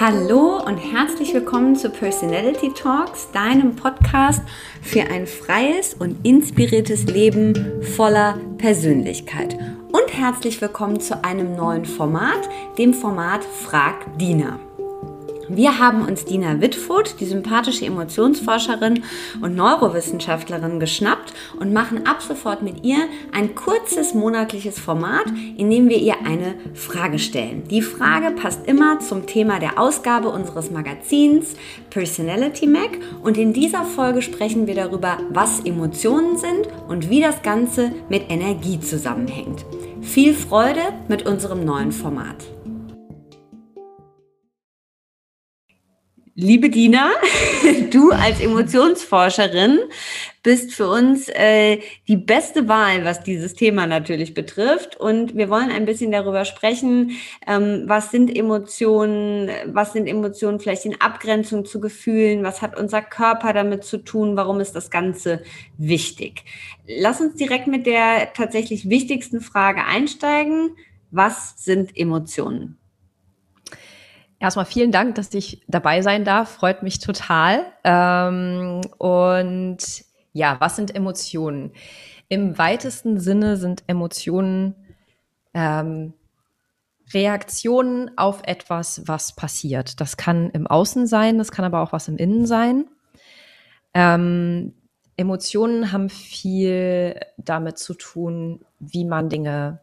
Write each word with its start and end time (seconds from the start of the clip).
Hallo 0.00 0.62
und 0.64 0.78
herzlich 0.78 1.34
willkommen 1.34 1.74
zu 1.74 1.90
Personality 1.90 2.72
Talks, 2.72 3.32
deinem 3.32 3.74
Podcast 3.74 4.42
für 4.80 5.00
ein 5.00 5.26
freies 5.26 5.92
und 5.94 6.24
inspiriertes 6.24 7.06
Leben 7.06 7.82
voller 7.96 8.38
Persönlichkeit. 8.58 9.58
Und 9.90 10.12
herzlich 10.12 10.60
willkommen 10.60 11.00
zu 11.00 11.24
einem 11.24 11.56
neuen 11.56 11.84
Format, 11.84 12.48
dem 12.78 12.94
Format 12.94 13.42
Frag 13.44 14.16
Dina. 14.18 14.60
Wir 15.48 15.78
haben 15.78 16.04
uns 16.04 16.26
Dina 16.26 16.60
Wittfurt, 16.60 17.20
die 17.20 17.24
sympathische 17.24 17.86
Emotionsforscherin 17.86 19.02
und 19.40 19.56
Neurowissenschaftlerin, 19.56 20.78
geschnappt 20.78 21.32
und 21.58 21.72
machen 21.72 22.06
ab 22.06 22.20
sofort 22.20 22.62
mit 22.62 22.84
ihr 22.84 22.98
ein 23.32 23.54
kurzes 23.54 24.12
monatliches 24.12 24.78
Format, 24.78 25.24
in 25.56 25.70
dem 25.70 25.88
wir 25.88 25.98
ihr 25.98 26.16
eine 26.26 26.54
Frage 26.74 27.18
stellen. 27.18 27.64
Die 27.70 27.80
Frage 27.80 28.32
passt 28.32 28.66
immer 28.66 29.00
zum 29.00 29.26
Thema 29.26 29.58
der 29.58 29.80
Ausgabe 29.80 30.28
unseres 30.28 30.70
Magazins 30.70 31.54
Personality 31.88 32.66
Mac 32.66 32.98
und 33.22 33.38
in 33.38 33.54
dieser 33.54 33.84
Folge 33.84 34.20
sprechen 34.20 34.66
wir 34.66 34.74
darüber, 34.74 35.18
was 35.30 35.60
Emotionen 35.60 36.36
sind 36.36 36.68
und 36.88 37.08
wie 37.08 37.22
das 37.22 37.42
Ganze 37.42 37.92
mit 38.10 38.30
Energie 38.30 38.80
zusammenhängt. 38.80 39.64
Viel 40.02 40.34
Freude 40.34 40.82
mit 41.08 41.26
unserem 41.26 41.64
neuen 41.64 41.92
Format. 41.92 42.57
Liebe 46.40 46.70
Dina, 46.70 47.10
du 47.90 48.12
als 48.12 48.38
Emotionsforscherin 48.38 49.80
bist 50.44 50.72
für 50.72 50.88
uns 50.88 51.28
äh, 51.30 51.80
die 52.06 52.16
beste 52.16 52.68
Wahl, 52.68 53.04
was 53.04 53.24
dieses 53.24 53.54
Thema 53.54 53.88
natürlich 53.88 54.34
betrifft. 54.34 54.94
Und 54.94 55.34
wir 55.34 55.50
wollen 55.50 55.72
ein 55.72 55.84
bisschen 55.84 56.12
darüber 56.12 56.44
sprechen, 56.44 57.18
ähm, 57.44 57.82
was 57.86 58.12
sind 58.12 58.36
Emotionen, 58.38 59.50
was 59.66 59.94
sind 59.94 60.06
Emotionen 60.06 60.60
vielleicht 60.60 60.84
in 60.84 61.00
Abgrenzung 61.00 61.64
zu 61.64 61.80
Gefühlen, 61.80 62.44
was 62.44 62.62
hat 62.62 62.78
unser 62.78 63.02
Körper 63.02 63.52
damit 63.52 63.82
zu 63.82 63.98
tun, 63.98 64.36
warum 64.36 64.60
ist 64.60 64.76
das 64.76 64.92
Ganze 64.92 65.42
wichtig. 65.76 66.44
Lass 66.86 67.20
uns 67.20 67.34
direkt 67.34 67.66
mit 67.66 67.84
der 67.84 68.32
tatsächlich 68.32 68.88
wichtigsten 68.88 69.40
Frage 69.40 69.84
einsteigen. 69.84 70.76
Was 71.10 71.54
sind 71.56 71.96
Emotionen? 71.96 72.78
Erstmal 74.40 74.66
vielen 74.66 74.92
Dank, 74.92 75.16
dass 75.16 75.34
ich 75.34 75.62
dabei 75.66 76.02
sein 76.02 76.24
darf. 76.24 76.50
Freut 76.50 76.82
mich 76.82 77.00
total. 77.00 77.66
Ähm, 77.82 78.80
und 78.98 79.78
ja, 80.32 80.56
was 80.60 80.76
sind 80.76 80.94
Emotionen? 80.94 81.72
Im 82.28 82.56
weitesten 82.58 83.18
Sinne 83.18 83.56
sind 83.56 83.82
Emotionen 83.86 84.74
ähm, 85.54 86.12
Reaktionen 87.12 88.16
auf 88.16 88.42
etwas, 88.44 89.02
was 89.06 89.34
passiert. 89.34 90.00
Das 90.00 90.16
kann 90.16 90.50
im 90.50 90.66
Außen 90.66 91.06
sein, 91.06 91.38
das 91.38 91.50
kann 91.50 91.64
aber 91.64 91.80
auch 91.80 91.92
was 91.92 92.08
im 92.08 92.18
Innen 92.18 92.46
sein. 92.46 92.86
Ähm, 93.94 94.74
Emotionen 95.16 95.90
haben 95.90 96.10
viel 96.10 97.18
damit 97.38 97.78
zu 97.78 97.94
tun, 97.94 98.60
wie 98.78 99.04
man 99.04 99.28
Dinge 99.28 99.80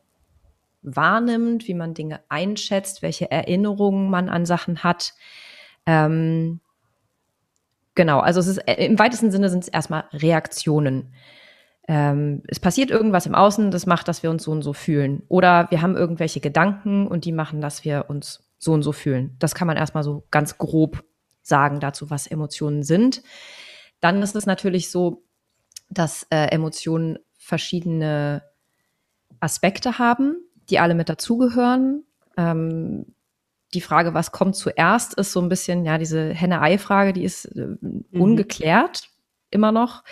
wahrnimmt, 0.85 1.67
wie 1.67 1.73
man 1.73 1.93
Dinge 1.93 2.21
einschätzt, 2.29 3.01
welche 3.01 3.31
Erinnerungen 3.31 4.09
man 4.09 4.29
an 4.29 4.45
Sachen 4.45 4.83
hat. 4.83 5.13
Ähm, 5.85 6.59
genau, 7.95 8.19
also 8.19 8.39
es 8.39 8.47
ist 8.47 8.57
äh, 8.59 8.85
im 8.85 8.99
weitesten 8.99 9.31
Sinne 9.31 9.49
sind 9.49 9.63
es 9.63 9.67
erstmal 9.67 10.05
Reaktionen. 10.13 11.13
Ähm, 11.87 12.41
es 12.47 12.59
passiert 12.59 12.89
irgendwas 12.89 13.25
im 13.25 13.35
Außen, 13.35 13.71
das 13.71 13.85
macht, 13.85 14.07
dass 14.07 14.23
wir 14.23 14.29
uns 14.29 14.43
so 14.43 14.51
und 14.51 14.63
so 14.63 14.73
fühlen. 14.73 15.23
Oder 15.27 15.67
wir 15.69 15.81
haben 15.81 15.95
irgendwelche 15.95 16.39
Gedanken 16.39 17.07
und 17.07 17.25
die 17.25 17.31
machen, 17.31 17.61
dass 17.61 17.85
wir 17.85 18.05
uns 18.09 18.43
so 18.57 18.73
und 18.73 18.81
so 18.81 18.91
fühlen. 18.91 19.35
Das 19.39 19.53
kann 19.53 19.67
man 19.67 19.77
erstmal 19.77 20.03
so 20.03 20.23
ganz 20.31 20.57
grob 20.57 21.03
sagen 21.41 21.79
dazu, 21.79 22.09
was 22.09 22.25
Emotionen 22.25 22.83
sind. 22.83 23.21
Dann 23.99 24.21
ist 24.23 24.35
es 24.35 24.45
natürlich 24.45 24.89
so, 24.89 25.23
dass 25.89 26.25
äh, 26.31 26.47
Emotionen 26.47 27.19
verschiedene 27.37 28.43
Aspekte 29.39 29.99
haben 29.99 30.37
die 30.69 30.79
alle 30.79 30.95
mit 30.95 31.09
dazugehören. 31.09 32.03
Ähm, 32.37 33.05
die 33.73 33.81
Frage, 33.81 34.13
was 34.13 34.31
kommt 34.31 34.55
zuerst, 34.55 35.13
ist 35.15 35.31
so 35.31 35.41
ein 35.41 35.49
bisschen, 35.49 35.85
ja, 35.85 35.97
diese 35.97 36.33
Henne-Ei-Frage, 36.33 37.13
die 37.13 37.23
ist 37.23 37.45
äh, 37.45 37.67
mhm. 37.79 38.05
ungeklärt 38.11 39.09
immer 39.51 39.71
noch. 39.71 40.03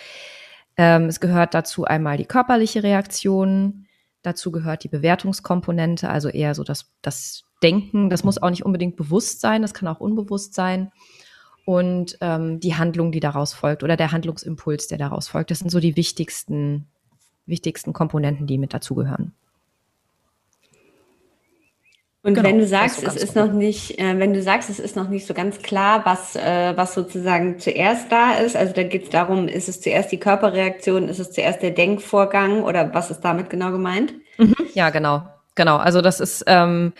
Ähm, 0.76 1.04
es 1.06 1.20
gehört 1.20 1.54
dazu 1.54 1.84
einmal 1.84 2.16
die 2.16 2.26
körperliche 2.26 2.82
Reaktion, 2.82 3.86
dazu 4.22 4.50
gehört 4.50 4.84
die 4.84 4.88
Bewertungskomponente, 4.88 6.08
also 6.08 6.28
eher 6.28 6.54
so 6.54 6.64
das, 6.64 6.92
das 7.02 7.44
Denken. 7.62 8.10
Das 8.10 8.24
muss 8.24 8.42
auch 8.42 8.50
nicht 8.50 8.64
unbedingt 8.64 8.96
bewusst 8.96 9.40
sein, 9.40 9.62
das 9.62 9.74
kann 9.74 9.88
auch 9.88 10.00
unbewusst 10.00 10.54
sein. 10.54 10.90
Und 11.64 12.18
ähm, 12.20 12.60
die 12.60 12.74
Handlung, 12.74 13.10
die 13.10 13.20
daraus 13.20 13.54
folgt, 13.54 13.82
oder 13.82 13.96
der 13.96 14.12
Handlungsimpuls, 14.12 14.88
der 14.88 14.98
daraus 14.98 15.28
folgt, 15.28 15.50
das 15.50 15.60
sind 15.60 15.70
so 15.70 15.80
die 15.80 15.96
wichtigsten, 15.96 16.86
wichtigsten 17.46 17.92
Komponenten, 17.92 18.46
die 18.46 18.58
mit 18.58 18.74
dazugehören. 18.74 19.32
Und 22.24 22.32
genau, 22.32 22.48
wenn 22.48 22.58
du 22.58 22.66
sagst, 22.66 23.02
so 23.02 23.06
es 23.06 23.16
ist 23.16 23.36
noch 23.36 23.52
nicht, 23.52 23.98
äh, 23.98 24.18
wenn 24.18 24.32
du 24.32 24.42
sagst, 24.42 24.70
es 24.70 24.78
ist 24.78 24.96
noch 24.96 25.10
nicht 25.10 25.26
so 25.26 25.34
ganz 25.34 25.58
klar, 25.58 26.06
was, 26.06 26.34
äh, 26.36 26.72
was 26.74 26.94
sozusagen 26.94 27.58
zuerst 27.58 28.10
da 28.10 28.32
ist, 28.32 28.56
also 28.56 28.72
da 28.72 28.82
geht 28.82 29.04
es 29.04 29.10
darum, 29.10 29.46
ist 29.46 29.68
es 29.68 29.82
zuerst 29.82 30.10
die 30.10 30.18
Körperreaktion, 30.18 31.10
ist 31.10 31.18
es 31.18 31.32
zuerst 31.32 31.60
der 31.60 31.72
Denkvorgang 31.72 32.62
oder 32.62 32.94
was 32.94 33.10
ist 33.10 33.20
damit 33.20 33.50
genau 33.50 33.72
gemeint? 33.72 34.14
Mhm. 34.38 34.56
Ja, 34.72 34.88
genau, 34.88 35.22
genau. 35.54 35.76
Also 35.76 36.00
das 36.00 36.18
ist 36.18 36.44
ähm, 36.46 36.94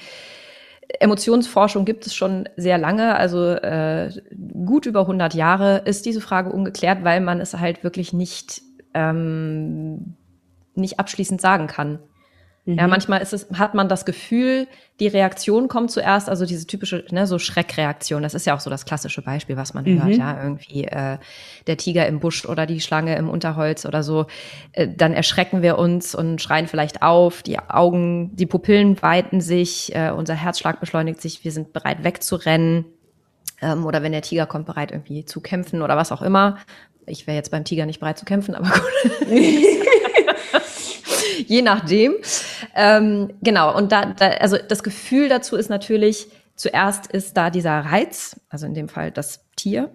Emotionsforschung 1.00 1.86
gibt 1.86 2.06
es 2.06 2.14
schon 2.14 2.46
sehr 2.56 2.76
lange, 2.76 3.16
also 3.16 3.48
äh, 3.48 4.10
gut 4.66 4.84
über 4.84 5.00
100 5.00 5.32
Jahre 5.32 5.78
ist 5.86 6.04
diese 6.04 6.20
Frage 6.20 6.52
ungeklärt, 6.52 7.02
weil 7.02 7.22
man 7.22 7.40
es 7.40 7.54
halt 7.54 7.82
wirklich 7.82 8.12
nicht 8.12 8.60
ähm, 8.92 10.16
nicht 10.74 11.00
abschließend 11.00 11.40
sagen 11.40 11.66
kann. 11.66 11.98
Mhm. 12.66 12.78
Ja, 12.78 12.86
manchmal 12.86 13.20
ist 13.20 13.34
es, 13.34 13.46
hat 13.54 13.74
man 13.74 13.88
das 13.88 14.06
Gefühl, 14.06 14.66
die 14.98 15.06
Reaktion 15.06 15.68
kommt 15.68 15.90
zuerst, 15.90 16.30
also 16.30 16.46
diese 16.46 16.66
typische, 16.66 17.04
ne, 17.10 17.26
so 17.26 17.38
Schreckreaktion. 17.38 18.22
Das 18.22 18.32
ist 18.32 18.46
ja 18.46 18.54
auch 18.54 18.60
so 18.60 18.70
das 18.70 18.86
klassische 18.86 19.20
Beispiel, 19.20 19.56
was 19.56 19.74
man 19.74 19.84
mhm. 19.84 20.02
hört, 20.02 20.16
ja, 20.16 20.42
irgendwie 20.42 20.84
äh, 20.84 21.18
der 21.66 21.76
Tiger 21.76 22.06
im 22.06 22.20
Busch 22.20 22.46
oder 22.46 22.64
die 22.64 22.80
Schlange 22.80 23.16
im 23.16 23.28
Unterholz 23.28 23.84
oder 23.84 24.02
so. 24.02 24.26
Äh, 24.72 24.88
dann 24.96 25.12
erschrecken 25.12 25.60
wir 25.60 25.78
uns 25.78 26.14
und 26.14 26.40
schreien 26.40 26.66
vielleicht 26.66 27.02
auf, 27.02 27.42
die 27.42 27.58
Augen, 27.58 28.34
die 28.34 28.46
Pupillen 28.46 29.00
weiten 29.02 29.42
sich, 29.42 29.94
äh, 29.94 30.10
unser 30.10 30.34
Herzschlag 30.34 30.80
beschleunigt 30.80 31.20
sich, 31.20 31.44
wir 31.44 31.52
sind 31.52 31.72
bereit 31.74 32.02
wegzurennen. 32.02 32.86
Ähm, 33.60 33.84
oder 33.84 34.02
wenn 34.02 34.12
der 34.12 34.22
Tiger 34.22 34.46
kommt, 34.46 34.66
bereit 34.66 34.90
irgendwie 34.90 35.26
zu 35.26 35.42
kämpfen 35.42 35.82
oder 35.82 35.96
was 35.96 36.12
auch 36.12 36.22
immer. 36.22 36.56
Ich 37.06 37.26
wäre 37.26 37.36
jetzt 37.36 37.50
beim 37.50 37.64
Tiger 37.64 37.84
nicht 37.84 38.00
bereit 38.00 38.18
zu 38.18 38.24
kämpfen, 38.24 38.54
aber 38.54 38.68
gut. 38.68 39.28
je 41.46 41.62
nachdem. 41.62 42.14
Ähm, 42.74 43.34
genau, 43.42 43.76
und 43.76 43.92
da, 43.92 44.06
da, 44.06 44.28
also 44.28 44.56
das 44.56 44.82
Gefühl 44.82 45.28
dazu 45.28 45.56
ist 45.56 45.70
natürlich, 45.70 46.28
zuerst 46.56 47.06
ist 47.06 47.36
da 47.36 47.50
dieser 47.50 47.80
Reiz, 47.80 48.40
also 48.48 48.66
in 48.66 48.74
dem 48.74 48.88
Fall 48.88 49.10
das 49.10 49.44
Tier. 49.56 49.90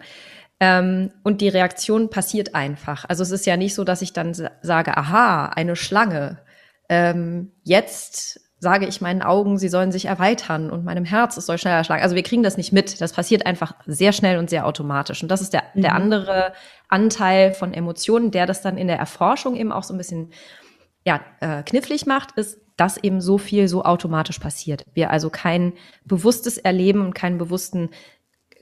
Ähm, 0.60 1.12
und 1.24 1.42
die 1.42 1.50
Reaktion 1.50 2.10
passiert 2.10 2.54
einfach. 2.54 3.06
Also 3.08 3.24
es 3.24 3.32
ist 3.32 3.46
ja 3.46 3.56
nicht 3.56 3.76
so, 3.76 3.84
dass 3.84 4.02
ich 4.02 4.14
dann 4.14 4.34
sage, 4.62 4.98
aha, 4.98 5.48
eine 5.56 5.76
Schlange. 5.76 6.40
Ähm, 6.90 7.52
jetzt 7.64 8.42
sage 8.60 8.88
ich 8.88 9.00
meinen 9.00 9.22
Augen, 9.22 9.58
sie 9.58 9.70
sollen 9.70 9.94
sich 9.94 10.06
erweitern 10.06 10.70
und 10.70 10.84
meinem 10.84 11.06
Herz, 11.06 11.38
es 11.38 11.46
soll 11.46 11.58
schneller 11.58 11.86
schlagen. 11.86 12.04
Also 12.04 12.16
wir 12.16 12.24
kriegen 12.24 12.44
das 12.44 12.58
nicht 12.58 12.74
mit. 12.74 13.00
Das 13.00 13.14
passiert 13.14 13.46
einfach 13.46 13.74
sehr 13.86 14.12
schnell 14.12 14.38
und 14.38 14.50
sehr 14.50 14.66
automatisch. 14.66 15.22
Und 15.24 15.30
das 15.30 15.40
ist 15.40 15.54
der, 15.54 15.64
mhm. 15.74 15.82
der 15.82 15.96
andere 15.96 16.54
Anteil 16.90 17.54
von 17.54 17.74
Emotionen, 17.74 18.32
der 18.32 18.46
das 18.46 18.62
dann 18.62 18.78
in 18.78 18.88
der 18.88 18.98
Erforschung 18.98 19.56
eben 19.56 19.72
auch 19.72 19.84
so 19.84 19.94
ein 19.94 19.98
bisschen 19.98 20.32
ja, 21.10 21.22
äh, 21.40 21.64
knifflig 21.64 22.06
macht, 22.06 22.38
ist, 22.38 22.60
dass 22.78 22.98
eben 22.98 23.20
so 23.20 23.40
viel 23.40 23.68
so 23.68 23.84
automatisch 23.84 24.38
passiert. 24.38 24.86
Wir 24.94 25.10
also 25.10 25.32
kein 25.32 25.74
bewusstes 26.06 26.60
Erleben 26.60 27.02
und 27.02 27.16
keinen 27.16 27.40
bewussten 27.40 27.90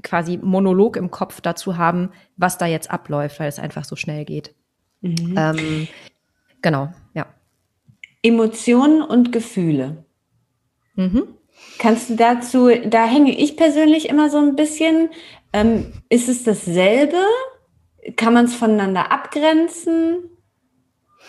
quasi 0.01 0.37
Monolog 0.37 0.95
im 0.95 1.11
Kopf 1.11 1.41
dazu 1.41 1.77
haben, 1.77 2.11
was 2.37 2.57
da 2.57 2.65
jetzt 2.65 2.89
abläuft, 2.89 3.41
weil 3.41 3.49
es 3.49 3.59
einfach 3.59 3.83
so 3.83 3.97
schnell 3.97 4.23
geht. 4.23 4.55
Mhm. 5.01 5.35
Ähm, 5.37 5.87
genau, 6.61 6.93
ja. 7.13 7.25
Emotionen 8.23 9.01
und 9.01 9.33
Gefühle. 9.33 10.05
Mhm. 10.95 11.27
Kannst 11.79 12.09
du 12.09 12.15
dazu, 12.15 12.69
da 12.85 13.05
hänge 13.05 13.37
ich 13.37 13.57
persönlich 13.57 14.07
immer 14.07 14.29
so 14.29 14.37
ein 14.37 14.55
bisschen, 14.55 15.09
ähm, 15.51 15.91
ist 16.07 16.29
es 16.29 16.45
dasselbe? 16.45 17.17
Kann 18.15 18.33
man 18.33 18.45
es 18.45 18.55
voneinander 18.55 19.11
abgrenzen? 19.11 20.36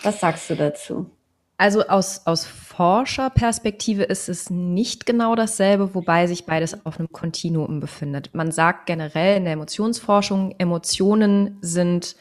Was 0.03 0.19
sagst 0.19 0.49
du 0.49 0.55
dazu? 0.55 1.09
Also 1.57 1.85
aus, 1.87 2.21
aus 2.25 2.45
Forscherperspektive 2.45 4.03
ist 4.03 4.29
es 4.29 4.49
nicht 4.49 5.05
genau 5.05 5.35
dasselbe, 5.35 5.93
wobei 5.93 6.25
sich 6.25 6.45
beides 6.45 6.85
auf 6.85 6.97
einem 6.97 7.11
Kontinuum 7.11 7.81
befindet. 7.81 8.33
Man 8.33 8.53
sagt 8.53 8.85
generell 8.85 9.35
in 9.35 9.43
der 9.43 9.53
Emotionsforschung, 9.53 10.55
Emotionen 10.57 11.57
sind 11.59 12.15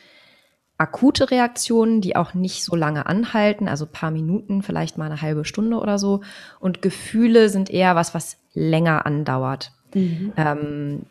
akute 0.77 1.31
Reaktionen, 1.31 2.01
die 2.01 2.17
auch 2.17 2.35
nicht 2.35 2.65
so 2.65 2.75
lange 2.75 3.07
anhalten, 3.07 3.69
also 3.69 3.87
paar 3.87 4.11
Minuten, 4.11 4.63
vielleicht 4.63 4.99
mal 4.99 5.07
eine 5.07 5.23
halbe 5.23 5.45
Stunde 5.45 5.79
oder 5.79 5.99
so. 5.99 6.23
Und 6.59 6.83
Gefühle 6.83 7.49
sind 7.49 7.71
eher 7.71 7.95
was, 7.95 8.15
was 8.15 8.39
länger 8.55 9.07
andauert. 9.07 9.73
Mhm. 9.95 10.33
Ähm, 10.37 11.03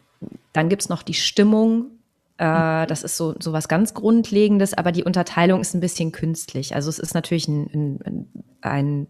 dann 0.51 0.69
gibt's 0.69 0.89
noch 0.89 1.03
die 1.03 1.13
Stimmung. 1.13 1.96
Äh, 2.37 2.85
das 2.87 3.03
ist 3.03 3.17
so, 3.17 3.35
so 3.39 3.53
was 3.53 3.67
ganz 3.67 3.93
Grundlegendes, 3.93 4.73
aber 4.73 4.91
die 4.91 5.03
Unterteilung 5.03 5.61
ist 5.61 5.73
ein 5.73 5.79
bisschen 5.79 6.11
künstlich. 6.11 6.75
Also 6.75 6.89
es 6.89 6.99
ist 6.99 7.13
natürlich 7.13 7.47
ein, 7.47 7.99
ein, 8.03 8.27
ein 8.61 9.07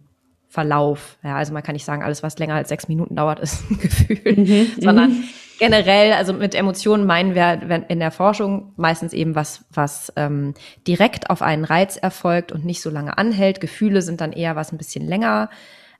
Verlauf. 0.48 1.18
Ja, 1.22 1.36
also 1.36 1.52
man 1.52 1.62
kann 1.62 1.74
nicht 1.74 1.84
sagen, 1.84 2.02
alles, 2.02 2.22
was 2.22 2.38
länger 2.38 2.54
als 2.54 2.70
sechs 2.70 2.88
Minuten 2.88 3.16
dauert, 3.16 3.38
ist 3.40 3.70
ein 3.70 3.78
Gefühl, 3.78 4.34
mhm, 4.34 4.70
sondern 4.80 5.10
mhm. 5.10 5.24
generell, 5.58 6.14
also 6.14 6.32
mit 6.32 6.54
Emotionen 6.54 7.04
meinen 7.04 7.34
wir 7.34 7.84
in 7.88 7.98
der 7.98 8.10
Forschung 8.10 8.72
meistens 8.76 9.12
eben 9.12 9.34
was, 9.34 9.66
was 9.72 10.10
ähm, 10.16 10.54
direkt 10.86 11.28
auf 11.28 11.42
einen 11.42 11.64
Reiz 11.64 11.98
erfolgt 11.98 12.50
und 12.50 12.64
nicht 12.64 12.80
so 12.80 12.88
lange 12.88 13.18
anhält. 13.18 13.60
Gefühle 13.60 14.00
sind 14.00 14.22
dann 14.22 14.32
eher 14.32 14.56
was 14.56 14.72
ein 14.72 14.78
bisschen 14.78 15.06
länger 15.06 15.50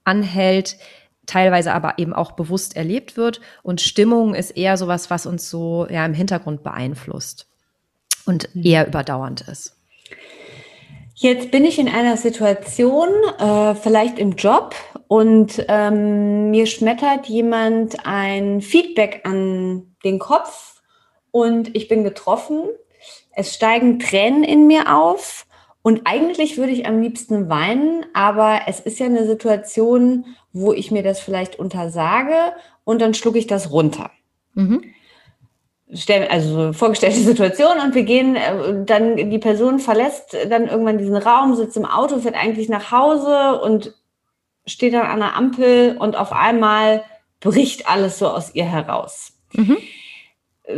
anhält, 0.03 0.77
teilweise 1.29 1.73
aber 1.73 1.93
eben 1.97 2.13
auch 2.13 2.33
bewusst 2.33 2.75
erlebt 2.75 3.17
wird. 3.17 3.39
Und 3.63 3.81
Stimmung 3.81 4.35
ist 4.35 4.51
eher 4.51 4.77
sowas, 4.77 5.09
was 5.09 5.25
uns 5.25 5.49
so 5.49 5.87
ja 5.89 6.05
im 6.05 6.13
Hintergrund 6.13 6.63
beeinflusst 6.63 7.47
und 8.25 8.53
mhm. 8.55 8.63
eher 8.63 8.87
überdauernd 8.87 9.41
ist. 9.41 9.75
Jetzt 11.15 11.51
bin 11.51 11.65
ich 11.65 11.79
in 11.79 11.89
einer 11.89 12.15
Situation, 12.15 13.09
äh, 13.39 13.75
vielleicht 13.75 14.19
im 14.19 14.33
Job, 14.33 14.73
und 15.09 15.65
ähm, 15.67 16.51
mir 16.51 16.67
schmettert 16.67 17.25
jemand 17.25 18.05
ein 18.05 18.61
Feedback 18.61 19.21
an 19.23 19.95
den 20.03 20.19
Kopf 20.19 20.81
und 21.31 21.75
ich 21.75 21.87
bin 21.87 22.03
getroffen. 22.03 22.61
Es 23.31 23.55
steigen 23.55 23.97
Tränen 23.97 24.43
in 24.43 24.67
mir 24.67 24.95
auf 24.95 25.47
und 25.81 26.01
eigentlich 26.05 26.57
würde 26.57 26.73
ich 26.73 26.85
am 26.85 27.01
liebsten 27.01 27.49
weinen, 27.49 28.05
aber 28.13 28.61
es 28.67 28.79
ist 28.79 28.99
ja 28.99 29.07
eine 29.07 29.25
Situation, 29.25 30.25
wo 30.53 30.73
ich 30.73 30.91
mir 30.91 31.03
das 31.03 31.19
vielleicht 31.19 31.57
untersage 31.57 32.53
und 32.83 33.01
dann 33.01 33.13
schlucke 33.13 33.39
ich 33.39 33.47
das 33.47 33.71
runter. 33.71 34.11
Mhm 34.53 34.83
also 36.07 36.73
vorgestellte 36.73 37.19
Situation 37.19 37.79
und 37.83 37.95
wir 37.95 38.03
gehen, 38.03 38.35
äh, 38.35 38.85
dann 38.85 39.15
die 39.15 39.39
Person 39.39 39.79
verlässt 39.79 40.35
dann 40.49 40.67
irgendwann 40.67 40.97
diesen 40.97 41.15
Raum, 41.15 41.55
sitzt 41.55 41.77
im 41.77 41.85
Auto, 41.85 42.19
fährt 42.19 42.35
eigentlich 42.35 42.69
nach 42.69 42.91
Hause 42.91 43.61
und 43.61 43.95
steht 44.65 44.93
dann 44.93 45.07
an 45.07 45.19
der 45.19 45.35
Ampel 45.35 45.97
und 45.97 46.15
auf 46.15 46.31
einmal 46.31 47.03
bricht 47.39 47.89
alles 47.89 48.19
so 48.19 48.27
aus 48.27 48.53
ihr 48.53 48.65
heraus. 48.65 49.33
Mhm. 49.53 49.77
Äh, 50.63 50.75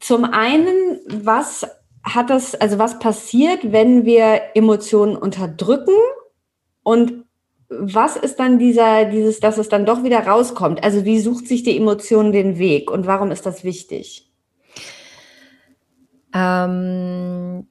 zum 0.00 0.24
einen, 0.24 1.00
was 1.06 1.66
hat 2.02 2.30
das, 2.30 2.54
also 2.54 2.78
was 2.78 2.98
passiert, 2.98 3.72
wenn 3.72 4.04
wir 4.04 4.40
Emotionen 4.54 5.16
unterdrücken 5.16 5.94
und 6.82 7.24
was 7.68 8.16
ist 8.16 8.36
dann 8.36 8.58
dieser, 8.58 9.04
dieses, 9.06 9.40
dass 9.40 9.58
es 9.58 9.68
dann 9.68 9.84
doch 9.84 10.02
wieder 10.02 10.26
rauskommt? 10.26 10.82
Also 10.82 11.04
wie 11.04 11.20
sucht 11.20 11.46
sich 11.46 11.62
die 11.62 11.76
Emotion 11.76 12.32
den 12.32 12.58
Weg 12.58 12.90
und 12.90 13.06
warum 13.06 13.30
ist 13.30 13.44
das 13.44 13.62
wichtig? 13.62 14.32
Ähm, 16.32 17.66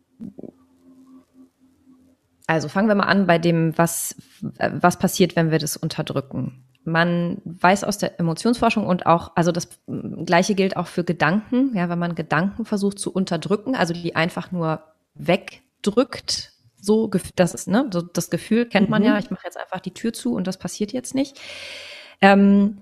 also 2.46 2.70
fangen 2.70 2.88
wir 2.88 2.96
mal 2.96 3.04
an 3.06 3.28
bei 3.28 3.40
dem, 3.40 3.78
was, 3.78 4.16
was 4.42 5.00
passiert, 5.00 5.36
wenn 5.36 5.52
wir 5.52 5.60
das 5.60 5.78
unterdrücken. 5.78 6.64
Man 6.84 7.42
weiß 7.44 7.84
aus 7.84 7.98
der 7.98 8.20
Emotionsforschung 8.20 8.86
und 8.86 9.06
auch, 9.06 9.32
also 9.36 9.52
das 9.52 9.68
Gleiche 9.88 10.56
gilt 10.56 10.78
auch 10.78 10.88
für 10.88 11.04
Gedanken, 11.04 11.76
ja, 11.76 11.90
wenn 11.90 12.00
man 12.00 12.16
Gedanken 12.16 12.64
versucht 12.64 13.00
zu 13.00 13.12
unterdrücken, 13.12 13.76
also 13.76 13.94
die 13.94 14.16
einfach 14.16 14.52
nur 14.52 14.82
wegdrückt, 15.16 16.54
so, 16.80 17.10
das 17.36 17.54
ist, 17.54 17.68
ne, 17.68 17.90
so, 17.92 18.02
das 18.02 18.30
Gefühl 18.30 18.68
kennt 18.68 18.90
man 18.90 19.02
mhm. 19.02 19.08
ja, 19.08 19.20
ich 19.20 19.32
mache 19.32 19.46
jetzt 19.46 19.58
einfach 19.58 19.80
die 19.80 19.94
Tür 19.94 20.14
zu 20.14 20.34
und 20.34 20.48
das 20.48 20.58
passiert 20.58 20.94
jetzt 20.94 21.16
nicht. 21.16 21.40
Ähm, 22.22 22.78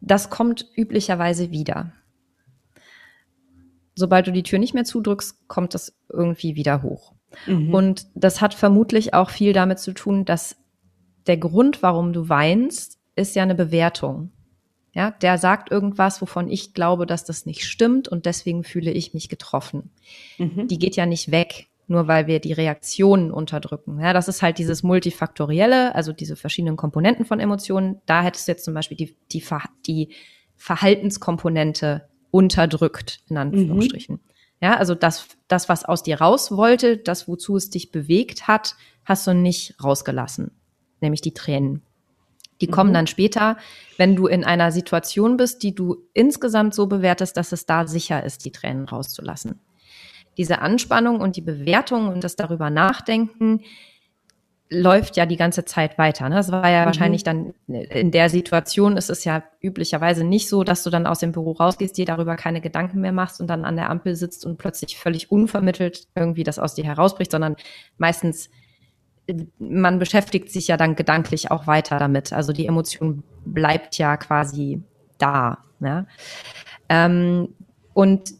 das 0.00 0.30
kommt 0.30 0.66
üblicherweise 0.76 1.50
wieder 1.50 1.92
sobald 3.98 4.28
du 4.28 4.32
die 4.32 4.44
Tür 4.44 4.58
nicht 4.58 4.74
mehr 4.74 4.84
zudrückst, 4.84 5.48
kommt 5.48 5.74
das 5.74 5.98
irgendwie 6.08 6.54
wieder 6.54 6.82
hoch. 6.82 7.12
Mhm. 7.46 7.74
Und 7.74 8.06
das 8.14 8.40
hat 8.40 8.54
vermutlich 8.54 9.12
auch 9.12 9.28
viel 9.28 9.52
damit 9.52 9.80
zu 9.80 9.92
tun, 9.92 10.24
dass 10.24 10.56
der 11.26 11.36
Grund, 11.36 11.82
warum 11.82 12.12
du 12.12 12.28
weinst, 12.28 12.98
ist 13.16 13.34
ja 13.34 13.42
eine 13.42 13.56
Bewertung. 13.56 14.30
Ja, 14.94 15.10
der 15.10 15.36
sagt 15.36 15.70
irgendwas, 15.70 16.22
wovon 16.22 16.48
ich 16.48 16.74
glaube, 16.74 17.06
dass 17.06 17.24
das 17.24 17.44
nicht 17.44 17.64
stimmt 17.64 18.08
und 18.08 18.24
deswegen 18.24 18.64
fühle 18.64 18.90
ich 18.90 19.14
mich 19.14 19.28
getroffen. 19.28 19.90
Mhm. 20.38 20.68
Die 20.68 20.78
geht 20.78 20.96
ja 20.96 21.04
nicht 21.04 21.30
weg, 21.30 21.67
nur 21.88 22.06
weil 22.06 22.26
wir 22.26 22.38
die 22.38 22.52
Reaktionen 22.52 23.30
unterdrücken. 23.32 23.98
Ja, 23.98 24.12
das 24.12 24.28
ist 24.28 24.42
halt 24.42 24.58
dieses 24.58 24.82
multifaktorielle, 24.82 25.94
also 25.94 26.12
diese 26.12 26.36
verschiedenen 26.36 26.76
Komponenten 26.76 27.24
von 27.24 27.40
Emotionen. 27.40 28.00
Da 28.06 28.22
hättest 28.22 28.46
du 28.46 28.52
jetzt 28.52 28.64
zum 28.64 28.74
Beispiel 28.74 28.96
die, 28.96 29.16
die, 29.32 29.42
die 29.86 30.14
Verhaltenskomponente 30.56 32.08
unterdrückt, 32.30 33.22
in 33.28 33.38
Anführungsstrichen. 33.38 34.16
Mhm. 34.16 34.20
Ja, 34.60 34.76
also 34.76 34.94
das, 34.94 35.28
das, 35.46 35.68
was 35.68 35.84
aus 35.84 36.02
dir 36.02 36.20
raus 36.20 36.50
wollte, 36.50 36.98
das, 36.98 37.26
wozu 37.26 37.56
es 37.56 37.70
dich 37.70 37.90
bewegt 37.90 38.48
hat, 38.48 38.76
hast 39.04 39.26
du 39.26 39.32
nicht 39.32 39.82
rausgelassen. 39.82 40.50
Nämlich 41.00 41.22
die 41.22 41.32
Tränen. 41.32 41.82
Die 42.60 42.66
mhm. 42.66 42.72
kommen 42.72 42.92
dann 42.92 43.06
später, 43.06 43.56
wenn 43.96 44.14
du 44.14 44.26
in 44.26 44.44
einer 44.44 44.72
Situation 44.72 45.36
bist, 45.36 45.62
die 45.62 45.74
du 45.74 46.04
insgesamt 46.12 46.74
so 46.74 46.86
bewertest, 46.86 47.36
dass 47.36 47.52
es 47.52 47.66
da 47.66 47.86
sicher 47.86 48.24
ist, 48.24 48.44
die 48.44 48.52
Tränen 48.52 48.84
rauszulassen. 48.84 49.60
Diese 50.38 50.60
Anspannung 50.60 51.20
und 51.20 51.36
die 51.36 51.42
Bewertung 51.42 52.08
und 52.08 52.24
das 52.24 52.36
darüber 52.36 52.70
nachdenken, 52.70 53.60
läuft 54.70 55.16
ja 55.16 55.26
die 55.26 55.36
ganze 55.36 55.64
Zeit 55.64 55.96
weiter. 55.98 56.28
Ne? 56.28 56.36
Das 56.36 56.52
war 56.52 56.68
ja 56.68 56.82
mhm. 56.82 56.86
wahrscheinlich 56.86 57.24
dann 57.24 57.54
in 57.66 58.10
der 58.10 58.28
Situation 58.28 58.96
ist 58.96 59.10
es 59.10 59.24
ja 59.24 59.42
üblicherweise 59.60 60.24
nicht 60.24 60.48
so, 60.48 60.62
dass 60.62 60.82
du 60.82 60.90
dann 60.90 61.06
aus 61.06 61.20
dem 61.20 61.32
Büro 61.32 61.52
rausgehst, 61.52 61.96
dir 61.96 62.04
darüber 62.04 62.36
keine 62.36 62.60
Gedanken 62.60 63.00
mehr 63.00 63.12
machst 63.12 63.40
und 63.40 63.46
dann 63.48 63.64
an 63.64 63.76
der 63.76 63.90
Ampel 63.90 64.14
sitzt 64.14 64.44
und 64.44 64.58
plötzlich 64.58 64.98
völlig 64.98 65.30
unvermittelt 65.30 66.06
irgendwie 66.14 66.44
das 66.44 66.58
aus 66.58 66.74
dir 66.74 66.84
herausbricht, 66.84 67.30
sondern 67.30 67.56
meistens 67.96 68.50
man 69.58 69.98
beschäftigt 69.98 70.50
sich 70.50 70.68
ja 70.68 70.76
dann 70.76 70.96
gedanklich 70.96 71.50
auch 71.50 71.66
weiter 71.66 71.98
damit. 71.98 72.32
Also 72.32 72.52
die 72.52 72.66
Emotion 72.66 73.22
bleibt 73.44 73.98
ja 73.98 74.16
quasi 74.16 74.82
da. 75.18 75.58
Ja? 75.80 76.06
Ähm, 76.88 77.48
und 77.92 78.30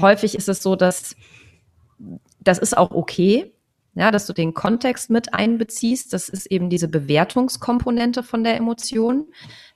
häufig 0.00 0.34
ist 0.34 0.48
es 0.48 0.62
so, 0.62 0.76
dass 0.76 1.16
das 2.40 2.58
ist 2.58 2.76
auch 2.76 2.92
okay, 2.92 3.52
ja, 3.94 4.10
dass 4.10 4.26
du 4.26 4.34
den 4.34 4.52
Kontext 4.52 5.08
mit 5.08 5.32
einbeziehst. 5.32 6.12
Das 6.12 6.28
ist 6.28 6.46
eben 6.46 6.68
diese 6.68 6.86
Bewertungskomponente 6.86 8.22
von 8.22 8.44
der 8.44 8.56
Emotion, 8.56 9.26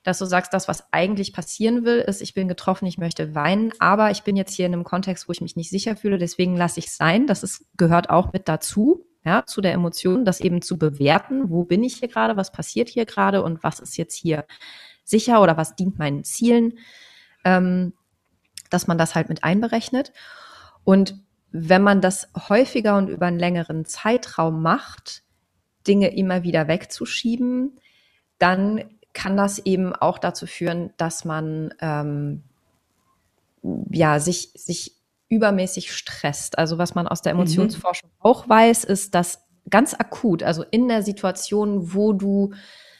dass 0.03 0.19
du 0.19 0.25
sagst, 0.25 0.53
das, 0.53 0.67
was 0.67 0.85
eigentlich 0.93 1.33
passieren 1.33 1.85
will, 1.85 1.97
ist, 1.97 2.21
ich 2.21 2.35
bin 2.35 2.47
getroffen, 2.47 2.85
ich 2.85 2.99
möchte 2.99 3.33
weinen, 3.33 3.71
aber 3.79 4.11
ich 4.11 4.21
bin 4.21 4.35
jetzt 4.35 4.53
hier 4.53 4.67
in 4.67 4.73
einem 4.73 4.83
Kontext, 4.83 5.27
wo 5.27 5.31
ich 5.31 5.41
mich 5.41 5.55
nicht 5.55 5.71
sicher 5.71 5.95
fühle, 5.95 6.19
deswegen 6.19 6.55
lasse 6.55 6.79
ich 6.79 6.87
es 6.87 6.97
sein. 6.97 7.25
Das 7.25 7.41
ist, 7.41 7.65
gehört 7.77 8.11
auch 8.11 8.31
mit 8.31 8.47
dazu, 8.47 9.05
ja, 9.25 9.43
zu 9.45 9.59
der 9.59 9.73
Emotion, 9.73 10.23
das 10.23 10.39
eben 10.39 10.61
zu 10.61 10.77
bewerten. 10.77 11.49
Wo 11.49 11.63
bin 11.63 11.83
ich 11.83 11.95
hier 11.95 12.07
gerade? 12.07 12.37
Was 12.37 12.51
passiert 12.51 12.89
hier 12.89 13.05
gerade? 13.05 13.41
Und 13.41 13.63
was 13.63 13.79
ist 13.79 13.97
jetzt 13.97 14.15
hier 14.15 14.45
sicher 15.03 15.41
oder 15.41 15.57
was 15.57 15.75
dient 15.75 15.97
meinen 15.97 16.23
Zielen? 16.23 16.77
Ähm, 17.43 17.93
dass 18.71 18.87
man 18.87 18.97
das 18.97 19.13
halt 19.13 19.29
mit 19.29 19.43
einberechnet. 19.43 20.11
Und 20.83 21.15
wenn 21.51 21.83
man 21.83 22.01
das 22.01 22.29
häufiger 22.49 22.97
und 22.97 23.09
über 23.09 23.27
einen 23.27 23.39
längeren 23.39 23.85
Zeitraum 23.85 24.61
macht, 24.61 25.21
Dinge 25.87 26.15
immer 26.15 26.43
wieder 26.43 26.67
wegzuschieben, 26.67 27.79
dann 28.39 28.83
kann 29.13 29.37
das 29.37 29.59
eben 29.59 29.93
auch 29.93 30.17
dazu 30.17 30.47
führen, 30.47 30.91
dass 30.97 31.25
man 31.25 31.73
ähm, 31.81 32.43
ja 33.91 34.19
sich 34.19 34.51
sich 34.55 34.95
übermäßig 35.27 35.93
stresst. 35.93 36.57
Also 36.57 36.77
was 36.77 36.95
man 36.95 37.07
aus 37.07 37.21
der 37.21 37.33
mhm. 37.33 37.41
Emotionsforschung 37.41 38.09
mhm. 38.09 38.15
auch 38.19 38.47
weiß, 38.47 38.83
ist, 38.83 39.15
dass 39.15 39.43
ganz 39.69 39.93
akut, 39.93 40.43
also 40.43 40.63
in 40.71 40.87
der 40.87 41.03
Situation, 41.03 41.93
wo 41.93 42.13
du 42.13 42.53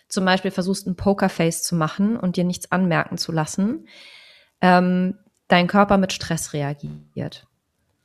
zum 0.07 0.25
Beispiel 0.25 0.51
versuchst, 0.51 0.87
ein 0.87 0.95
Pokerface 0.95 1.63
zu 1.63 1.75
machen 1.75 2.17
und 2.17 2.35
dir 2.35 2.43
nichts 2.43 2.71
anmerken 2.71 3.17
zu 3.17 3.31
lassen, 3.31 3.87
ähm, 4.61 5.17
dein 5.51 5.67
Körper 5.67 5.97
mit 5.97 6.13
Stress 6.13 6.53
reagiert. 6.53 7.47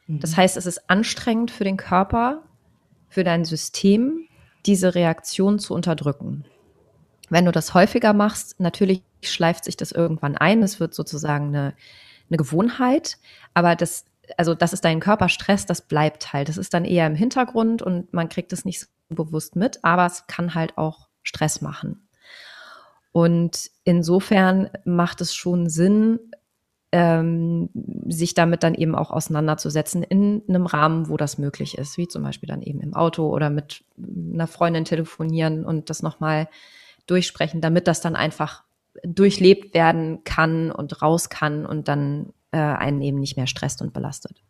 Das 0.09 0.33
mhm. 0.33 0.37
heißt, 0.37 0.57
es 0.57 0.67
ist 0.67 0.91
anstrengend 0.91 1.51
für 1.51 1.65
den 1.65 1.77
Körper, 1.77 2.43
für 3.09 3.25
dein 3.25 3.45
System, 3.45 4.27
diese 4.67 4.95
Reaktion 4.95 5.59
zu 5.59 5.75
unterdrücken. 5.75 6.45
Wenn 7.29 7.45
du 7.45 7.53
das 7.53 7.75
häufiger 7.75 8.13
machst, 8.13 8.61
natürlich 8.61 9.03
schleift 9.23 9.65
sich 9.65 9.77
das 9.77 9.93
irgendwann 9.93 10.37
ein. 10.37 10.63
Es 10.63 10.81
wird 10.81 10.95
sozusagen 10.95 11.49
eine, 11.49 11.75
eine 12.29 12.37
Gewohnheit. 12.37 13.19
Aber 13.55 13.75
das, 13.75 14.05
also, 14.37 14.55
dass 14.55 14.73
es 14.73 14.81
deinen 14.81 15.01
Körper 15.01 15.29
stresst, 15.29 15.71
das 15.71 15.83
bleibt 15.83 16.33
halt. 16.33 16.49
Das 16.49 16.57
ist 16.57 16.75
dann 16.75 16.85
eher 16.85 17.07
im 17.07 17.15
Hintergrund 17.15 17.83
und 17.83 18.13
man 18.13 18.29
kriegt 18.29 18.53
es 18.53 18.65
nicht 18.65 18.81
so 18.81 18.87
bewusst 19.09 19.57
mit, 19.57 19.85
aber 19.85 20.07
es 20.07 20.27
kann 20.27 20.55
halt 20.55 20.79
auch 20.79 21.09
Stress 21.23 21.61
machen. 21.61 22.09
Und 23.13 23.71
insofern 23.85 24.69
macht 24.85 25.21
es 25.21 25.35
schon 25.35 25.69
Sinn, 25.69 26.21
ähm, 26.97 27.69
sich 28.07 28.33
damit 28.33 28.63
dann 28.63 28.75
eben 28.75 28.95
auch 28.95 29.11
auseinanderzusetzen 29.11 30.03
in 30.03 30.43
einem 30.49 30.65
Rahmen, 30.65 31.11
wo 31.11 31.19
das 31.19 31.37
möglich 31.37 31.77
ist, 31.77 31.99
wie 31.99 32.09
zum 32.09 32.23
Beispiel 32.23 32.49
dann 32.49 32.63
eben 32.63 32.81
im 32.81 32.95
Auto 32.95 33.29
oder 33.29 33.51
mit 33.51 33.85
einer 33.99 34.47
Freundin 34.47 34.87
telefonieren 34.87 35.67
und 35.67 35.91
das 35.91 36.03
nochmal 36.03 36.49
durchsprechen, 37.07 37.61
damit 37.61 37.87
das 37.87 38.01
dann 38.01 38.17
einfach 38.17 38.65
durchlebt 39.03 39.75
werden 39.75 40.25
kann 40.25 40.71
und 40.71 41.03
raus 41.03 41.29
kann 41.29 41.67
und 41.67 41.87
dann 41.87 42.33
äh, 42.51 42.57
einen 42.57 43.03
eben 43.03 43.21
nicht 43.21 43.37
mehr 43.37 43.47
stresst 43.47 43.83
und 43.83 43.93
belastet. 43.93 44.41